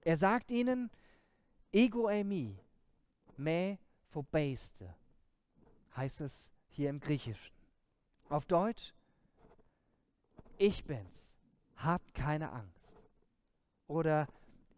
Er 0.00 0.16
sagt 0.16 0.50
ihnen, 0.50 0.90
ego 1.72 2.06
eimi, 2.06 2.58
me 3.36 3.78
phobeiste, 4.08 4.94
heißt 5.96 6.20
es 6.22 6.52
hier 6.68 6.90
im 6.90 7.00
Griechischen. 7.00 7.54
Auf 8.28 8.46
Deutsch, 8.46 8.94
ich 10.56 10.84
bin's, 10.84 11.36
habt 11.76 12.14
keine 12.14 12.52
Angst. 12.52 12.93
Oder 13.86 14.26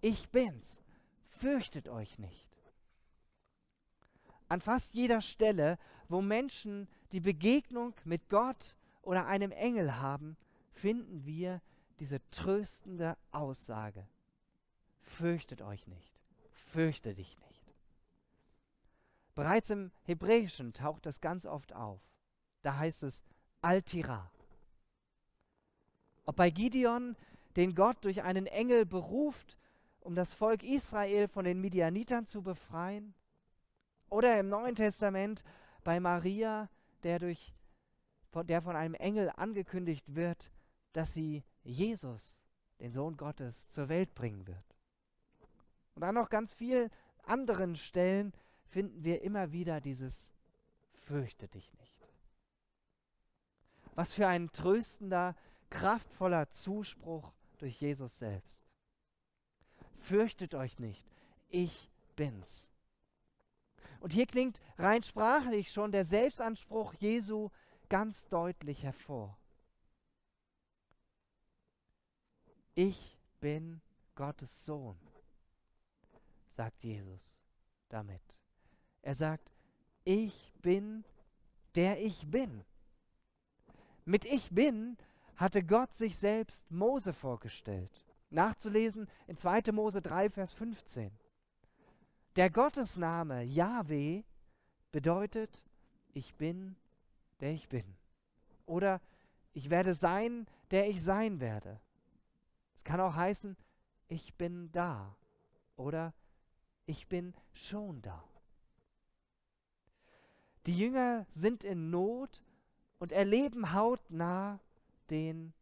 ich 0.00 0.28
bin's, 0.30 0.80
fürchtet 1.28 1.88
euch 1.88 2.18
nicht. 2.18 2.48
An 4.48 4.60
fast 4.60 4.94
jeder 4.94 5.20
Stelle, 5.22 5.78
wo 6.08 6.22
Menschen 6.22 6.88
die 7.12 7.20
Begegnung 7.20 7.94
mit 8.04 8.28
Gott 8.28 8.76
oder 9.02 9.26
einem 9.26 9.50
Engel 9.50 9.96
haben, 9.96 10.36
finden 10.72 11.24
wir 11.24 11.60
diese 11.98 12.20
tröstende 12.30 13.16
Aussage 13.32 14.06
fürchtet 15.06 15.62
euch 15.62 15.86
nicht, 15.86 16.20
fürchte 16.50 17.14
dich 17.14 17.38
nicht. 17.38 17.74
Bereits 19.34 19.70
im 19.70 19.90
Hebräischen 20.04 20.72
taucht 20.72 21.06
das 21.06 21.20
ganz 21.20 21.46
oft 21.46 21.74
auf. 21.74 22.00
Da 22.62 22.76
heißt 22.76 23.02
es 23.02 23.22
Altira. 23.60 24.30
Ob 26.24 26.36
bei 26.36 26.50
Gideon, 26.50 27.16
den 27.56 27.74
Gott 27.74 28.04
durch 28.04 28.22
einen 28.22 28.46
Engel 28.46 28.86
beruft, 28.86 29.58
um 30.00 30.14
das 30.14 30.34
Volk 30.34 30.62
Israel 30.62 31.26
von 31.26 31.44
den 31.44 31.60
Midianitern 31.60 32.26
zu 32.26 32.42
befreien, 32.42 33.14
oder 34.08 34.38
im 34.38 34.48
Neuen 34.48 34.76
Testament 34.76 35.42
bei 35.82 35.98
Maria, 35.98 36.68
der, 37.02 37.18
durch, 37.18 37.54
der 38.44 38.62
von 38.62 38.76
einem 38.76 38.94
Engel 38.94 39.32
angekündigt 39.34 40.14
wird, 40.14 40.52
dass 40.92 41.12
sie 41.12 41.42
Jesus, 41.64 42.44
den 42.78 42.92
Sohn 42.92 43.16
Gottes, 43.16 43.68
zur 43.68 43.88
Welt 43.88 44.14
bringen 44.14 44.46
wird. 44.46 44.76
Und 45.94 46.04
an 46.04 46.14
noch 46.14 46.28
ganz 46.28 46.52
vielen 46.52 46.90
anderen 47.24 47.74
Stellen 47.74 48.32
finden 48.68 49.02
wir 49.02 49.22
immer 49.22 49.52
wieder 49.52 49.80
dieses 49.80 50.32
Fürchte 50.92 51.48
dich 51.48 51.72
nicht. 51.74 51.96
Was 53.94 54.14
für 54.14 54.28
ein 54.28 54.52
tröstender, 54.52 55.34
kraftvoller 55.70 56.50
Zuspruch 56.50 57.32
durch 57.56 57.80
Jesus 57.80 58.18
selbst. 58.18 58.66
Fürchtet 59.98 60.54
euch 60.54 60.78
nicht, 60.78 61.06
ich 61.48 61.90
bin's. 62.14 62.70
Und 64.00 64.12
hier 64.12 64.26
klingt 64.26 64.60
rein 64.78 65.02
sprachlich 65.02 65.72
schon 65.72 65.90
der 65.90 66.04
Selbstanspruch 66.04 66.94
Jesu 66.94 67.50
ganz 67.88 68.28
deutlich 68.28 68.82
hervor. 68.82 69.36
Ich 72.74 73.18
bin 73.40 73.80
Gottes 74.14 74.64
Sohn 74.64 74.98
sagt 76.56 76.82
Jesus 76.82 77.38
damit. 77.88 78.40
Er 79.02 79.14
sagt, 79.14 79.52
ich 80.04 80.52
bin 80.62 81.04
der 81.74 82.02
ich 82.02 82.26
bin. 82.26 82.64
Mit 84.06 84.24
ich 84.24 84.50
bin 84.50 84.96
hatte 85.36 85.64
Gott 85.64 85.94
sich 85.94 86.16
selbst 86.16 86.70
Mose 86.70 87.12
vorgestellt. 87.12 88.04
Nachzulesen 88.30 89.08
in 89.26 89.36
2. 89.36 89.72
Mose 89.72 90.02
3, 90.02 90.30
Vers 90.30 90.52
15. 90.52 91.10
Der 92.36 92.50
Gottesname 92.50 93.42
Yahweh 93.44 94.22
bedeutet, 94.92 95.64
ich 96.12 96.34
bin, 96.34 96.76
der 97.40 97.52
ich 97.52 97.68
bin. 97.68 97.84
Oder 98.64 99.00
ich 99.52 99.70
werde 99.70 99.94
sein, 99.94 100.46
der 100.70 100.88
ich 100.88 101.02
sein 101.02 101.40
werde. 101.40 101.80
Es 102.74 102.84
kann 102.84 103.00
auch 103.00 103.14
heißen, 103.14 103.56
ich 104.08 104.34
bin 104.34 104.70
da. 104.72 105.16
Oder 105.76 106.14
ich 106.86 107.08
bin 107.08 107.34
schon 107.52 108.02
da. 108.02 108.22
Die 110.66 110.76
Jünger 110.76 111.26
sind 111.28 111.62
in 111.62 111.90
Not 111.90 112.42
und 112.98 113.12
erleben 113.12 113.72
hautnah 113.72 114.60
den 115.10 115.52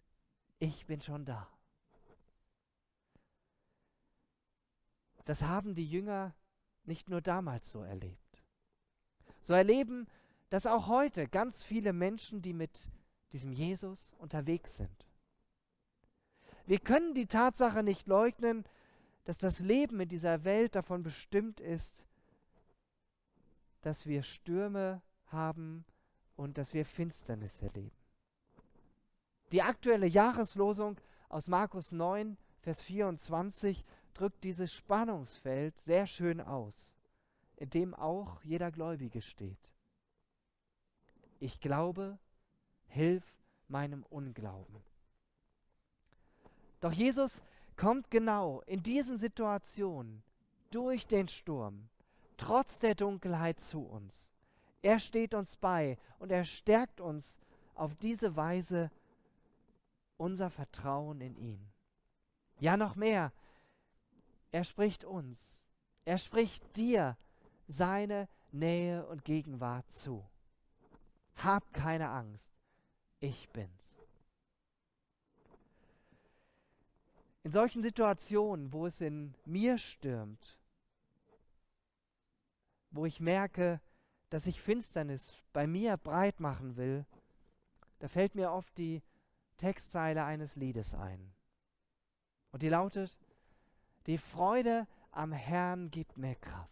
Ich 0.59 0.87
bin 0.87 1.00
schon 1.00 1.24
da. 1.24 1.48
Das 5.24 5.42
haben 5.42 5.74
die 5.74 5.88
Jünger 5.88 6.35
nicht 6.85 7.09
nur 7.09 7.20
damals 7.20 7.70
so 7.70 7.83
erlebt. 7.83 8.42
So 9.40 9.54
erleben 9.54 10.07
das 10.50 10.66
auch 10.66 10.87
heute 10.87 11.26
ganz 11.26 11.64
viele 11.64 11.92
Menschen, 11.92 12.42
die 12.42 12.52
mit 12.52 12.88
diesem 13.33 13.52
Jesus 13.52 14.12
unterwegs 14.18 14.76
sind. 14.76 15.07
Wir 16.66 16.78
können 16.78 17.14
die 17.14 17.26
Tatsache 17.26 17.83
nicht 17.83 18.07
leugnen, 18.07 18.64
dass 19.24 19.38
das 19.38 19.61
Leben 19.61 20.00
in 20.00 20.09
dieser 20.09 20.44
Welt 20.44 20.74
davon 20.74 21.02
bestimmt 21.02 21.61
ist, 21.61 22.04
dass 23.80 24.07
wir 24.07 24.22
Stürme 24.22 25.02
haben 25.26 25.85
und 26.37 26.57
dass 26.57 26.72
wir 26.72 26.87
Finsternis 26.87 27.61
erleben. 27.61 28.03
Die 29.54 29.62
aktuelle 29.62 30.08
Jahreslosung 30.08 31.00
aus 31.28 31.46
Markus 31.46 31.92
9, 31.92 32.36
Vers 32.62 32.82
24 32.82 33.84
drückt 34.12 34.42
dieses 34.42 34.72
Spannungsfeld 34.74 35.78
sehr 35.78 36.08
schön 36.08 36.40
aus, 36.40 36.96
in 37.54 37.70
dem 37.70 37.94
auch 37.94 38.42
jeder 38.42 38.72
Gläubige 38.72 39.20
steht. 39.20 39.70
Ich 41.38 41.60
glaube, 41.60 42.18
hilf 42.88 43.22
meinem 43.68 44.02
Unglauben. 44.10 44.82
Doch 46.80 46.90
Jesus 46.90 47.44
kommt 47.76 48.10
genau 48.10 48.60
in 48.62 48.82
diesen 48.82 49.18
Situationen 49.18 50.24
durch 50.72 51.06
den 51.06 51.28
Sturm, 51.28 51.88
trotz 52.38 52.80
der 52.80 52.96
Dunkelheit 52.96 53.60
zu 53.60 53.82
uns. 53.82 54.32
Er 54.82 54.98
steht 54.98 55.32
uns 55.32 55.54
bei 55.54 55.96
und 56.18 56.32
er 56.32 56.44
stärkt 56.44 57.00
uns 57.00 57.38
auf 57.76 57.94
diese 57.94 58.34
Weise 58.34 58.90
unser 60.16 60.50
Vertrauen 60.50 61.20
in 61.20 61.37
ihn. 61.37 61.72
Ja, 62.61 62.77
noch 62.77 62.94
mehr. 62.94 63.33
Er 64.53 64.64
spricht 64.64 65.05
uns, 65.05 65.66
er 66.05 66.18
spricht 66.18 66.77
dir 66.77 67.16
seine 67.66 68.29
Nähe 68.53 69.07
und 69.07 69.24
Gegenwart 69.24 69.90
zu. 69.90 70.24
Hab 71.37 71.72
keine 71.72 72.11
Angst, 72.11 72.53
ich 73.20 73.48
bin's. 73.48 73.98
In 77.42 77.53
solchen 77.53 77.83
Situationen, 77.83 78.72
wo 78.72 78.87
es 78.87 79.00
in 79.00 79.35
mir 79.44 79.77
stürmt, 79.77 80.59
wo 82.90 83.05
ich 83.05 83.20
merke, 83.20 83.81
dass 84.31 84.46
ich 84.46 84.61
Finsternis 84.61 85.42
bei 85.53 85.66
mir 85.66 85.96
breit 85.96 86.40
machen 86.40 86.77
will, 86.77 87.05
da 87.98 88.09
fällt 88.09 88.35
mir 88.35 88.53
oft 88.53 88.77
die 88.79 89.03
Textzeile 89.56 90.24
eines 90.24 90.56
Liedes 90.56 90.94
ein. 90.94 91.32
Und 92.50 92.62
die 92.62 92.68
lautet, 92.68 93.18
die 94.06 94.18
Freude 94.18 94.86
am 95.10 95.32
Herrn 95.32 95.90
gibt 95.90 96.18
mir 96.18 96.34
Kraft. 96.34 96.70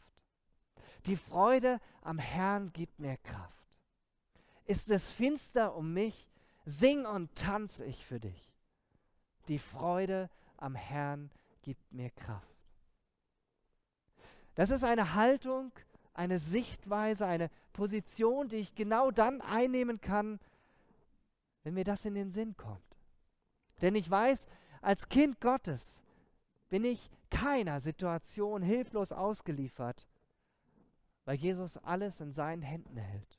Die 1.06 1.16
Freude 1.16 1.80
am 2.02 2.18
Herrn 2.18 2.72
gibt 2.72 2.98
mir 2.98 3.16
Kraft. 3.16 3.80
Ist 4.64 4.90
es 4.90 5.10
finster 5.10 5.74
um 5.74 5.92
mich, 5.92 6.28
sing 6.64 7.04
und 7.06 7.34
tanz 7.34 7.80
ich 7.80 8.06
für 8.06 8.20
dich. 8.20 8.52
Die 9.48 9.58
Freude 9.58 10.30
am 10.56 10.74
Herrn 10.74 11.30
gibt 11.62 11.92
mir 11.92 12.10
Kraft. 12.10 12.46
Das 14.54 14.70
ist 14.70 14.84
eine 14.84 15.14
Haltung, 15.14 15.72
eine 16.14 16.38
Sichtweise, 16.38 17.26
eine 17.26 17.50
Position, 17.72 18.48
die 18.48 18.56
ich 18.56 18.74
genau 18.74 19.10
dann 19.10 19.40
einnehmen 19.40 20.00
kann, 20.00 20.38
wenn 21.62 21.74
mir 21.74 21.84
das 21.84 22.04
in 22.04 22.14
den 22.14 22.30
Sinn 22.30 22.56
kommt. 22.56 22.96
Denn 23.80 23.94
ich 23.94 24.10
weiß, 24.10 24.46
als 24.80 25.08
Kind 25.08 25.40
Gottes 25.40 26.02
bin 26.68 26.84
ich 26.84 27.10
keiner 27.30 27.80
Situation 27.80 28.62
hilflos 28.62 29.12
ausgeliefert, 29.12 30.06
weil 31.24 31.36
Jesus 31.36 31.76
alles 31.78 32.20
in 32.20 32.32
seinen 32.32 32.62
Händen 32.62 32.96
hält. 32.96 33.38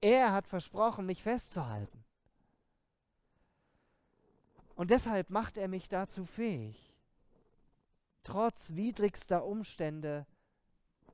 Er 0.00 0.32
hat 0.32 0.46
versprochen, 0.46 1.06
mich 1.06 1.22
festzuhalten. 1.22 2.04
Und 4.74 4.90
deshalb 4.90 5.30
macht 5.30 5.58
er 5.58 5.66
mich 5.66 5.88
dazu 5.88 6.24
fähig, 6.24 6.94
trotz 8.22 8.74
widrigster 8.74 9.44
Umstände 9.44 10.26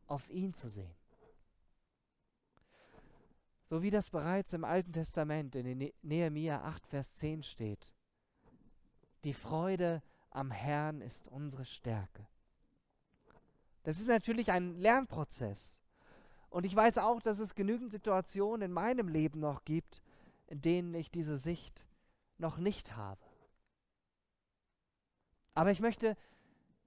auf 0.07 0.29
ihn 0.29 0.53
zu 0.53 0.69
sehen. 0.69 0.95
So 3.65 3.83
wie 3.83 3.91
das 3.91 4.11
bereits 4.11 4.53
im 4.53 4.65
Alten 4.65 4.93
Testament 4.93 5.55
in 5.55 5.79
ne 5.79 5.93
Nehemia 6.03 6.63
8, 6.63 6.87
Vers 6.87 7.15
10 7.15 7.43
steht. 7.43 7.93
Die 9.25 9.33
Freude 9.33 10.03
am 10.31 10.51
Herrn 10.51 11.01
ist 11.01 11.29
unsere 11.29 11.65
Stärke. 11.65 12.27
Das 13.85 13.99
ist 13.99 14.09
natürlich 14.09 14.51
ein 14.51 14.77
Lernprozess. 14.79 15.81
Und 16.51 16.65
ich 16.67 16.77
weiß 16.77 16.99
auch, 16.99 17.21
dass 17.21 17.39
es 17.39 17.55
genügend 17.55 17.91
Situationen 17.91 18.63
in 18.63 18.73
meinem 18.73 19.09
Leben 19.09 19.41
noch 19.41 19.65
gibt, 19.65 20.03
in 20.47 20.61
denen 20.61 20.95
ich 20.95 21.11
diese 21.11 21.39
Sicht 21.39 21.87
noch 22.39 22.59
nicht 22.59 22.97
habe. 22.97 23.21
Aber 25.55 25.71
ich 25.71 25.81
möchte 25.81 26.17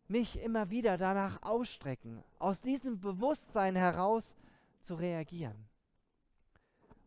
mich 0.08 0.42
immer 0.42 0.70
wieder 0.70 0.98
danach 0.98 1.42
ausstrecken, 1.42 2.24
aus 2.40 2.62
diesem 2.62 3.00
Bewusstsein 3.00 3.76
heraus 3.76 4.36
zu 4.82 4.96
reagieren. 4.96 5.68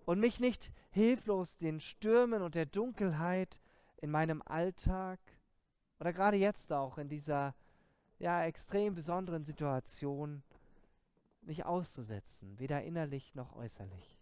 Und 0.04 0.20
mich 0.20 0.40
nicht 0.40 0.72
hilflos 0.90 1.56
den 1.56 1.80
Stürmen 1.80 2.42
und 2.42 2.54
der 2.54 2.66
Dunkelheit 2.66 3.60
in 3.98 4.10
meinem 4.10 4.42
Alltag 4.42 5.20
oder 5.98 6.12
gerade 6.12 6.36
jetzt 6.36 6.72
auch 6.72 6.98
in 6.98 7.08
dieser 7.08 7.54
ja, 8.18 8.44
extrem 8.44 8.94
besonderen 8.94 9.44
Situation 9.44 10.42
nicht 11.42 11.64
auszusetzen, 11.64 12.58
weder 12.58 12.82
innerlich 12.82 13.34
noch 13.34 13.56
äußerlich. 13.56 14.18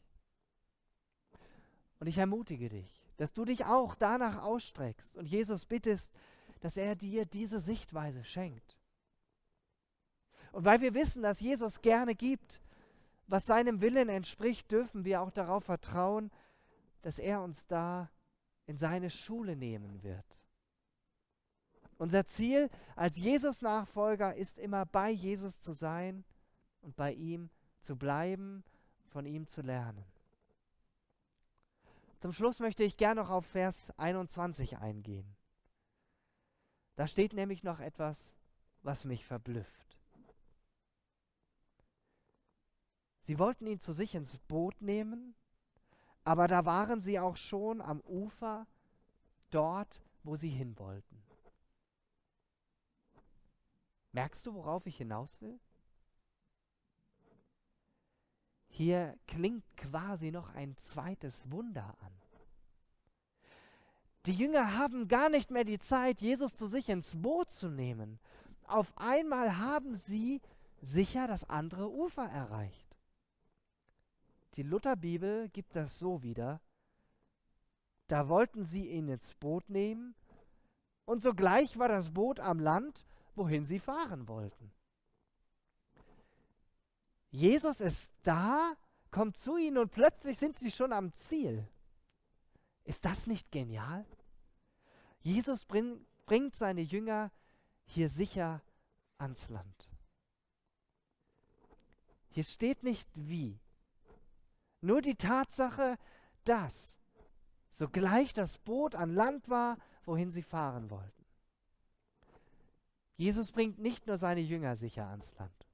Und 2.00 2.06
ich 2.06 2.18
ermutige 2.18 2.68
dich, 2.68 3.04
dass 3.16 3.32
du 3.32 3.44
dich 3.44 3.64
auch 3.64 3.94
danach 3.94 4.42
ausstreckst 4.42 5.16
und 5.16 5.26
Jesus 5.26 5.64
bittest, 5.64 6.12
dass 6.60 6.76
er 6.76 6.96
dir 6.96 7.26
diese 7.26 7.60
Sichtweise 7.60 8.24
schenkt. 8.24 8.76
Und 10.52 10.64
weil 10.64 10.80
wir 10.80 10.94
wissen, 10.94 11.22
dass 11.22 11.40
Jesus 11.40 11.82
gerne 11.82 12.14
gibt, 12.14 12.60
was 13.28 13.46
seinem 13.46 13.80
Willen 13.80 14.08
entspricht, 14.08 14.72
dürfen 14.72 15.04
wir 15.04 15.20
auch 15.20 15.30
darauf 15.30 15.64
vertrauen, 15.64 16.30
dass 17.02 17.18
er 17.18 17.42
uns 17.42 17.66
da 17.66 18.10
in 18.66 18.76
seine 18.76 19.10
Schule 19.10 19.54
nehmen 19.54 20.02
wird. 20.02 20.44
Unser 21.98 22.24
Ziel 22.26 22.70
als 22.96 23.18
Jesus-Nachfolger 23.18 24.34
ist 24.34 24.58
immer 24.58 24.86
bei 24.86 25.10
Jesus 25.10 25.58
zu 25.58 25.72
sein 25.72 26.24
und 26.80 26.96
bei 26.96 27.12
ihm 27.12 27.50
zu 27.80 27.96
bleiben, 27.96 28.64
von 29.08 29.26
ihm 29.26 29.46
zu 29.46 29.62
lernen. 29.62 30.04
Zum 32.20 32.32
Schluss 32.32 32.60
möchte 32.60 32.82
ich 32.82 32.96
gerne 32.96 33.20
noch 33.20 33.30
auf 33.30 33.46
Vers 33.46 33.90
21 33.98 34.78
eingehen. 34.78 35.36
Da 36.96 37.06
steht 37.06 37.32
nämlich 37.32 37.62
noch 37.62 37.78
etwas, 37.78 38.34
was 38.82 39.04
mich 39.04 39.24
verblüfft. 39.24 39.88
Sie 43.28 43.38
wollten 43.38 43.66
ihn 43.66 43.78
zu 43.78 43.92
sich 43.92 44.14
ins 44.14 44.38
Boot 44.38 44.80
nehmen, 44.80 45.34
aber 46.24 46.48
da 46.48 46.64
waren 46.64 47.02
sie 47.02 47.18
auch 47.18 47.36
schon 47.36 47.82
am 47.82 48.00
Ufer, 48.00 48.66
dort, 49.50 50.00
wo 50.22 50.34
sie 50.34 50.48
hin 50.48 50.78
wollten. 50.78 51.22
Merkst 54.12 54.46
du, 54.46 54.54
worauf 54.54 54.86
ich 54.86 54.96
hinaus 54.96 55.42
will? 55.42 55.60
Hier 58.68 59.14
klingt 59.26 59.76
quasi 59.76 60.30
noch 60.30 60.54
ein 60.54 60.78
zweites 60.78 61.50
Wunder 61.50 61.98
an. 62.00 62.12
Die 64.24 64.32
Jünger 64.32 64.78
haben 64.78 65.06
gar 65.06 65.28
nicht 65.28 65.50
mehr 65.50 65.64
die 65.64 65.78
Zeit, 65.78 66.22
Jesus 66.22 66.54
zu 66.54 66.66
sich 66.66 66.88
ins 66.88 67.20
Boot 67.20 67.50
zu 67.50 67.68
nehmen. 67.68 68.20
Auf 68.68 68.96
einmal 68.96 69.58
haben 69.58 69.96
sie 69.96 70.40
sicher 70.80 71.28
das 71.28 71.44
andere 71.44 71.90
Ufer 71.90 72.24
erreicht. 72.24 72.88
Die 74.54 74.62
Lutherbibel 74.62 75.48
gibt 75.50 75.76
das 75.76 75.98
so 75.98 76.22
wieder. 76.22 76.61
Da 78.06 78.28
wollten 78.28 78.64
sie 78.64 78.88
ihn 78.88 79.08
ins 79.08 79.34
Boot 79.34 79.68
nehmen 79.68 80.14
und 81.04 81.22
sogleich 81.22 81.78
war 81.78 81.88
das 81.88 82.11
Boot 82.11 82.40
am 82.40 82.58
Land, 82.58 83.04
wohin 83.34 83.64
sie 83.64 83.78
fahren 83.78 84.28
wollten. 84.28 84.72
Jesus 87.30 87.80
ist 87.80 88.12
da, 88.22 88.74
kommt 89.11 89.37
zu 89.37 89.56
ihnen 89.56 89.78
und 89.78 89.90
plötzlich 89.90 90.38
sind 90.38 90.58
sie 90.58 90.70
schon 90.70 90.92
am 90.92 91.12
Ziel. 91.12 91.68
Ist 92.84 93.04
das 93.04 93.26
nicht 93.26 93.50
genial? 93.52 94.06
Jesus 95.20 95.66
bring, 95.66 96.06
bringt 96.24 96.56
seine 96.56 96.80
Jünger 96.80 97.30
hier 97.84 98.08
sicher 98.08 98.62
ans 99.18 99.50
Land. 99.50 99.88
Hier 102.30 102.44
steht 102.44 102.82
nicht 102.82 103.08
wie, 103.14 103.58
nur 104.80 105.02
die 105.02 105.16
Tatsache, 105.16 105.96
dass 106.44 106.98
sogleich 107.70 108.32
das 108.32 108.58
Boot 108.58 108.94
an 108.94 109.14
Land 109.14 109.48
war, 109.48 109.76
wohin 110.04 110.30
sie 110.30 110.42
fahren 110.42 110.90
wollten. 110.90 111.24
Jesus 113.16 113.50
bringt 113.50 113.78
nicht 113.78 114.06
nur 114.06 114.16
seine 114.16 114.40
Jünger 114.40 114.76
sicher 114.76 115.06
ans 115.08 115.34
Land, 115.38 115.66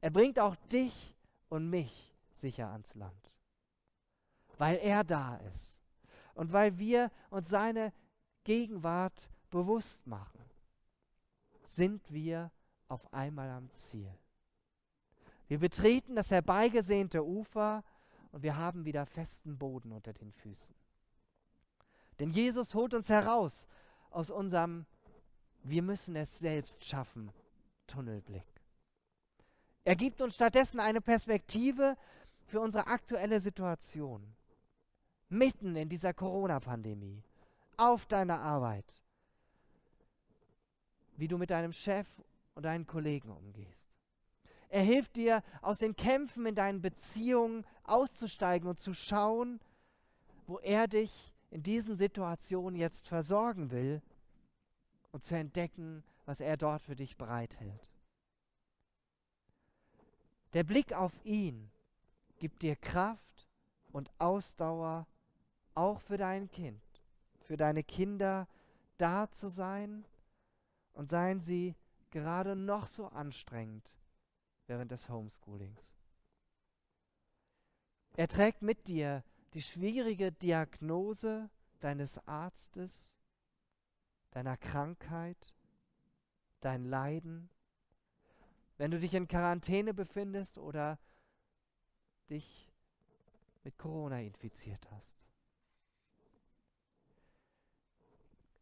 er 0.00 0.10
bringt 0.10 0.38
auch 0.38 0.56
dich 0.70 1.14
und 1.48 1.70
mich 1.70 2.16
sicher 2.32 2.68
ans 2.70 2.94
Land, 2.94 3.32
weil 4.58 4.76
er 4.78 5.04
da 5.04 5.36
ist 5.36 5.80
und 6.34 6.52
weil 6.52 6.78
wir 6.78 7.10
uns 7.30 7.48
seine 7.48 7.92
Gegenwart 8.44 9.30
bewusst 9.50 10.06
machen, 10.06 10.44
sind 11.62 12.12
wir 12.12 12.50
auf 12.88 13.12
einmal 13.12 13.50
am 13.50 13.72
Ziel. 13.72 14.12
Wir 15.48 15.58
betreten 15.58 16.16
das 16.16 16.30
herbeigesehnte 16.30 17.24
Ufer 17.24 17.84
und 18.36 18.42
wir 18.42 18.58
haben 18.58 18.84
wieder 18.84 19.06
festen 19.06 19.56
Boden 19.56 19.92
unter 19.92 20.12
den 20.12 20.30
Füßen. 20.30 20.74
Denn 22.18 22.28
Jesus 22.28 22.74
holt 22.74 22.92
uns 22.92 23.08
heraus 23.08 23.66
aus 24.10 24.30
unserem 24.30 24.84
Wir 25.62 25.80
müssen 25.80 26.16
es 26.16 26.38
selbst 26.38 26.84
schaffen 26.84 27.32
Tunnelblick. 27.86 28.44
Er 29.84 29.96
gibt 29.96 30.20
uns 30.20 30.34
stattdessen 30.34 30.80
eine 30.80 31.00
Perspektive 31.00 31.96
für 32.44 32.60
unsere 32.60 32.88
aktuelle 32.88 33.40
Situation. 33.40 34.36
Mitten 35.30 35.74
in 35.74 35.88
dieser 35.88 36.12
Corona-Pandemie 36.12 37.22
auf 37.78 38.04
deiner 38.04 38.42
Arbeit, 38.42 39.00
wie 41.16 41.26
du 41.26 41.38
mit 41.38 41.48
deinem 41.48 41.72
Chef 41.72 42.06
und 42.54 42.64
deinen 42.64 42.86
Kollegen 42.86 43.30
umgehst. 43.30 43.95
Er 44.68 44.82
hilft 44.82 45.16
dir, 45.16 45.42
aus 45.62 45.78
den 45.78 45.96
Kämpfen 45.96 46.46
in 46.46 46.54
deinen 46.54 46.82
Beziehungen 46.82 47.64
auszusteigen 47.84 48.68
und 48.68 48.80
zu 48.80 48.94
schauen, 48.94 49.60
wo 50.46 50.58
er 50.58 50.88
dich 50.88 51.34
in 51.50 51.62
diesen 51.62 51.94
Situationen 51.96 52.76
jetzt 52.76 53.08
versorgen 53.08 53.70
will 53.70 54.02
und 55.12 55.22
zu 55.22 55.36
entdecken, 55.36 56.02
was 56.24 56.40
er 56.40 56.56
dort 56.56 56.82
für 56.82 56.96
dich 56.96 57.16
bereithält. 57.16 57.90
Der 60.52 60.64
Blick 60.64 60.92
auf 60.92 61.12
ihn 61.24 61.70
gibt 62.38 62.62
dir 62.62 62.76
Kraft 62.76 63.48
und 63.92 64.10
Ausdauer 64.18 65.06
auch 65.74 66.00
für 66.00 66.16
dein 66.16 66.50
Kind 66.50 66.80
für 67.46 67.56
deine 67.56 67.84
Kinder 67.84 68.48
da 68.98 69.30
zu 69.30 69.48
sein 69.48 70.04
und 70.92 71.08
seien 71.08 71.40
sie 71.40 71.76
gerade 72.10 72.56
noch 72.56 72.86
so 72.86 73.06
anstrengend 73.06 73.95
während 74.66 74.90
des 74.90 75.08
Homeschoolings. 75.08 75.94
Er 78.16 78.28
trägt 78.28 78.62
mit 78.62 78.88
dir 78.88 79.22
die 79.54 79.62
schwierige 79.62 80.32
Diagnose 80.32 81.50
deines 81.80 82.26
Arztes, 82.26 83.16
deiner 84.30 84.56
Krankheit, 84.56 85.54
dein 86.60 86.84
Leiden, 86.84 87.50
wenn 88.78 88.90
du 88.90 89.00
dich 89.00 89.14
in 89.14 89.28
Quarantäne 89.28 89.94
befindest 89.94 90.58
oder 90.58 90.98
dich 92.28 92.70
mit 93.64 93.78
Corona 93.78 94.20
infiziert 94.20 94.90
hast. 94.90 95.26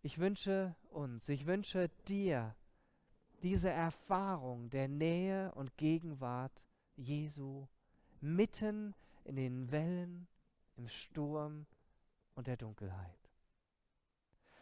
Ich 0.02 0.18
wünsche 0.18 0.76
uns, 0.90 1.28
ich 1.28 1.46
wünsche 1.46 1.88
dir, 2.08 2.54
diese 3.44 3.68
Erfahrung 3.68 4.70
der 4.70 4.88
Nähe 4.88 5.52
und 5.54 5.76
Gegenwart 5.76 6.66
Jesu 6.96 7.66
mitten 8.22 8.94
in 9.24 9.36
den 9.36 9.70
Wellen, 9.70 10.26
im 10.76 10.88
Sturm 10.88 11.66
und 12.34 12.46
der 12.46 12.56
Dunkelheit. 12.56 13.30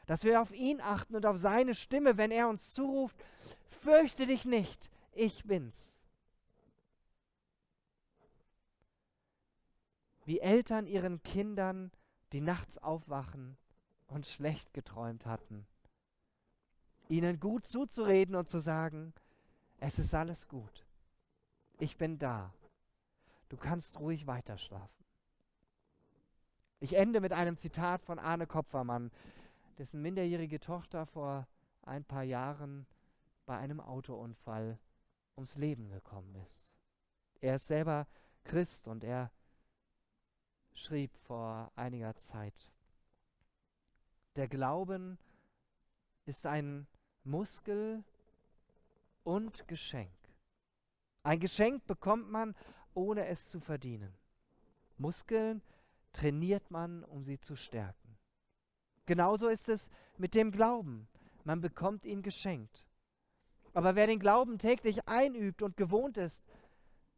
Dass 0.07 0.25
wir 0.25 0.43
auf 0.43 0.53
ihn 0.53 0.81
achten 0.81 1.15
und 1.15 1.27
auf 1.27 1.39
seine 1.39 1.77
Stimme, 1.77 2.17
wenn 2.17 2.33
er 2.33 2.49
uns 2.49 2.75
zuruft, 2.75 3.17
fürchte 3.69 4.27
dich 4.27 4.47
nicht, 4.47 4.91
ich 5.13 5.45
bin's. 5.45 5.97
Wie 10.25 10.41
Eltern 10.41 10.89
ihren 10.89 11.23
Kindern, 11.23 11.93
die 12.33 12.41
nachts 12.41 12.79
aufwachen 12.79 13.57
und 14.09 14.27
schlecht 14.27 14.75
geträumt 14.75 15.25
hatten, 15.25 15.69
ihnen 17.13 17.39
gut 17.39 17.67
zuzureden 17.67 18.35
und 18.35 18.49
zu 18.49 18.59
sagen, 18.59 19.13
es 19.79 19.99
ist 19.99 20.15
alles 20.15 20.49
gut. 20.49 20.87
Ich 21.79 21.99
bin 21.99 22.19
da. 22.19 22.55
Du 23.51 23.59
kannst 23.59 24.01
ruhig 24.01 24.27
weiterschlafen. 24.27 25.05
Ich 26.81 26.95
ende 26.95 27.21
mit 27.21 27.35
einem 27.35 27.59
Zitat 27.59 28.03
von 28.03 28.19
Arne 28.19 28.47
Kopfermann, 28.47 29.11
dessen 29.77 30.01
minderjährige 30.01 30.59
Tochter 30.59 31.05
vor 31.05 31.47
ein 31.83 32.03
paar 32.03 32.23
Jahren 32.23 32.87
bei 33.45 33.59
einem 33.59 33.81
Autounfall 33.81 34.79
ums 35.37 35.57
Leben 35.57 35.91
gekommen 35.91 36.35
ist. 36.37 36.71
Er 37.43 37.57
ist 37.57 37.67
selber 37.67 38.07
Christ 38.45 38.89
und 38.89 39.05
er 39.05 39.31
schrieb 40.73 41.15
vor 41.19 41.71
einiger 41.77 42.17
Zeit, 42.17 42.73
der 44.37 44.49
Glauben 44.49 45.19
ist 46.25 46.47
ein 46.47 46.87
Muskel 47.25 48.05
und 49.23 49.67
Geschenk. 49.69 50.11
Ein 51.23 51.39
Geschenk 51.39 51.87
bekommt 51.87 52.31
man, 52.31 52.55
ohne 52.95 53.27
es 53.27 53.49
zu 53.49 53.61
verdienen. 53.61 54.13
Muskeln 54.99 55.63
trainiert 56.13 56.71
man, 56.71 57.05
um 57.05 57.23
sie 57.23 57.39
zu 57.39 57.57
stärken. 57.57 58.19
Genauso 59.07 59.49
ist 59.49 59.69
es 59.69 59.91
mit 60.17 60.35
dem 60.35 60.51
Glauben. 60.51 61.09
Man 61.45 61.61
bekommt 61.61 62.05
ihn 62.05 62.23
geschenkt. 62.23 62.87
Aber 63.73 63.95
wer 63.95 64.07
den 64.07 64.19
Glauben 64.19 64.59
täglich 64.59 65.09
einübt 65.09 65.63
und 65.63 65.77
gewohnt 65.77 66.19
ist, 66.19 66.45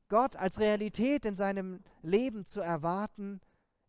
Gott 0.09 0.37
als 0.37 0.61
Realität 0.61 1.25
in 1.25 1.35
seinem 1.35 1.83
Leben 2.03 2.45
zu 2.45 2.61
erwarten, 2.61 3.40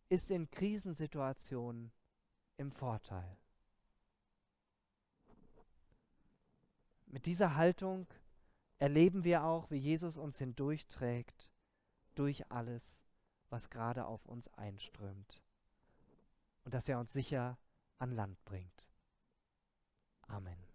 ist 0.08 0.30
in 0.30 0.50
Krisensituationen 0.50 1.92
im 2.56 2.72
Vorteil. 2.72 3.36
Mit 7.16 7.24
dieser 7.24 7.54
Haltung 7.56 8.06
erleben 8.76 9.24
wir 9.24 9.42
auch, 9.42 9.70
wie 9.70 9.78
Jesus 9.78 10.18
uns 10.18 10.36
hindurchträgt 10.36 11.50
durch 12.14 12.52
alles, 12.52 13.06
was 13.48 13.70
gerade 13.70 14.04
auf 14.04 14.26
uns 14.26 14.52
einströmt. 14.52 15.42
Und 16.64 16.74
dass 16.74 16.90
er 16.90 17.00
uns 17.00 17.14
sicher 17.14 17.56
an 17.96 18.10
Land 18.10 18.44
bringt. 18.44 18.86
Amen. 20.26 20.65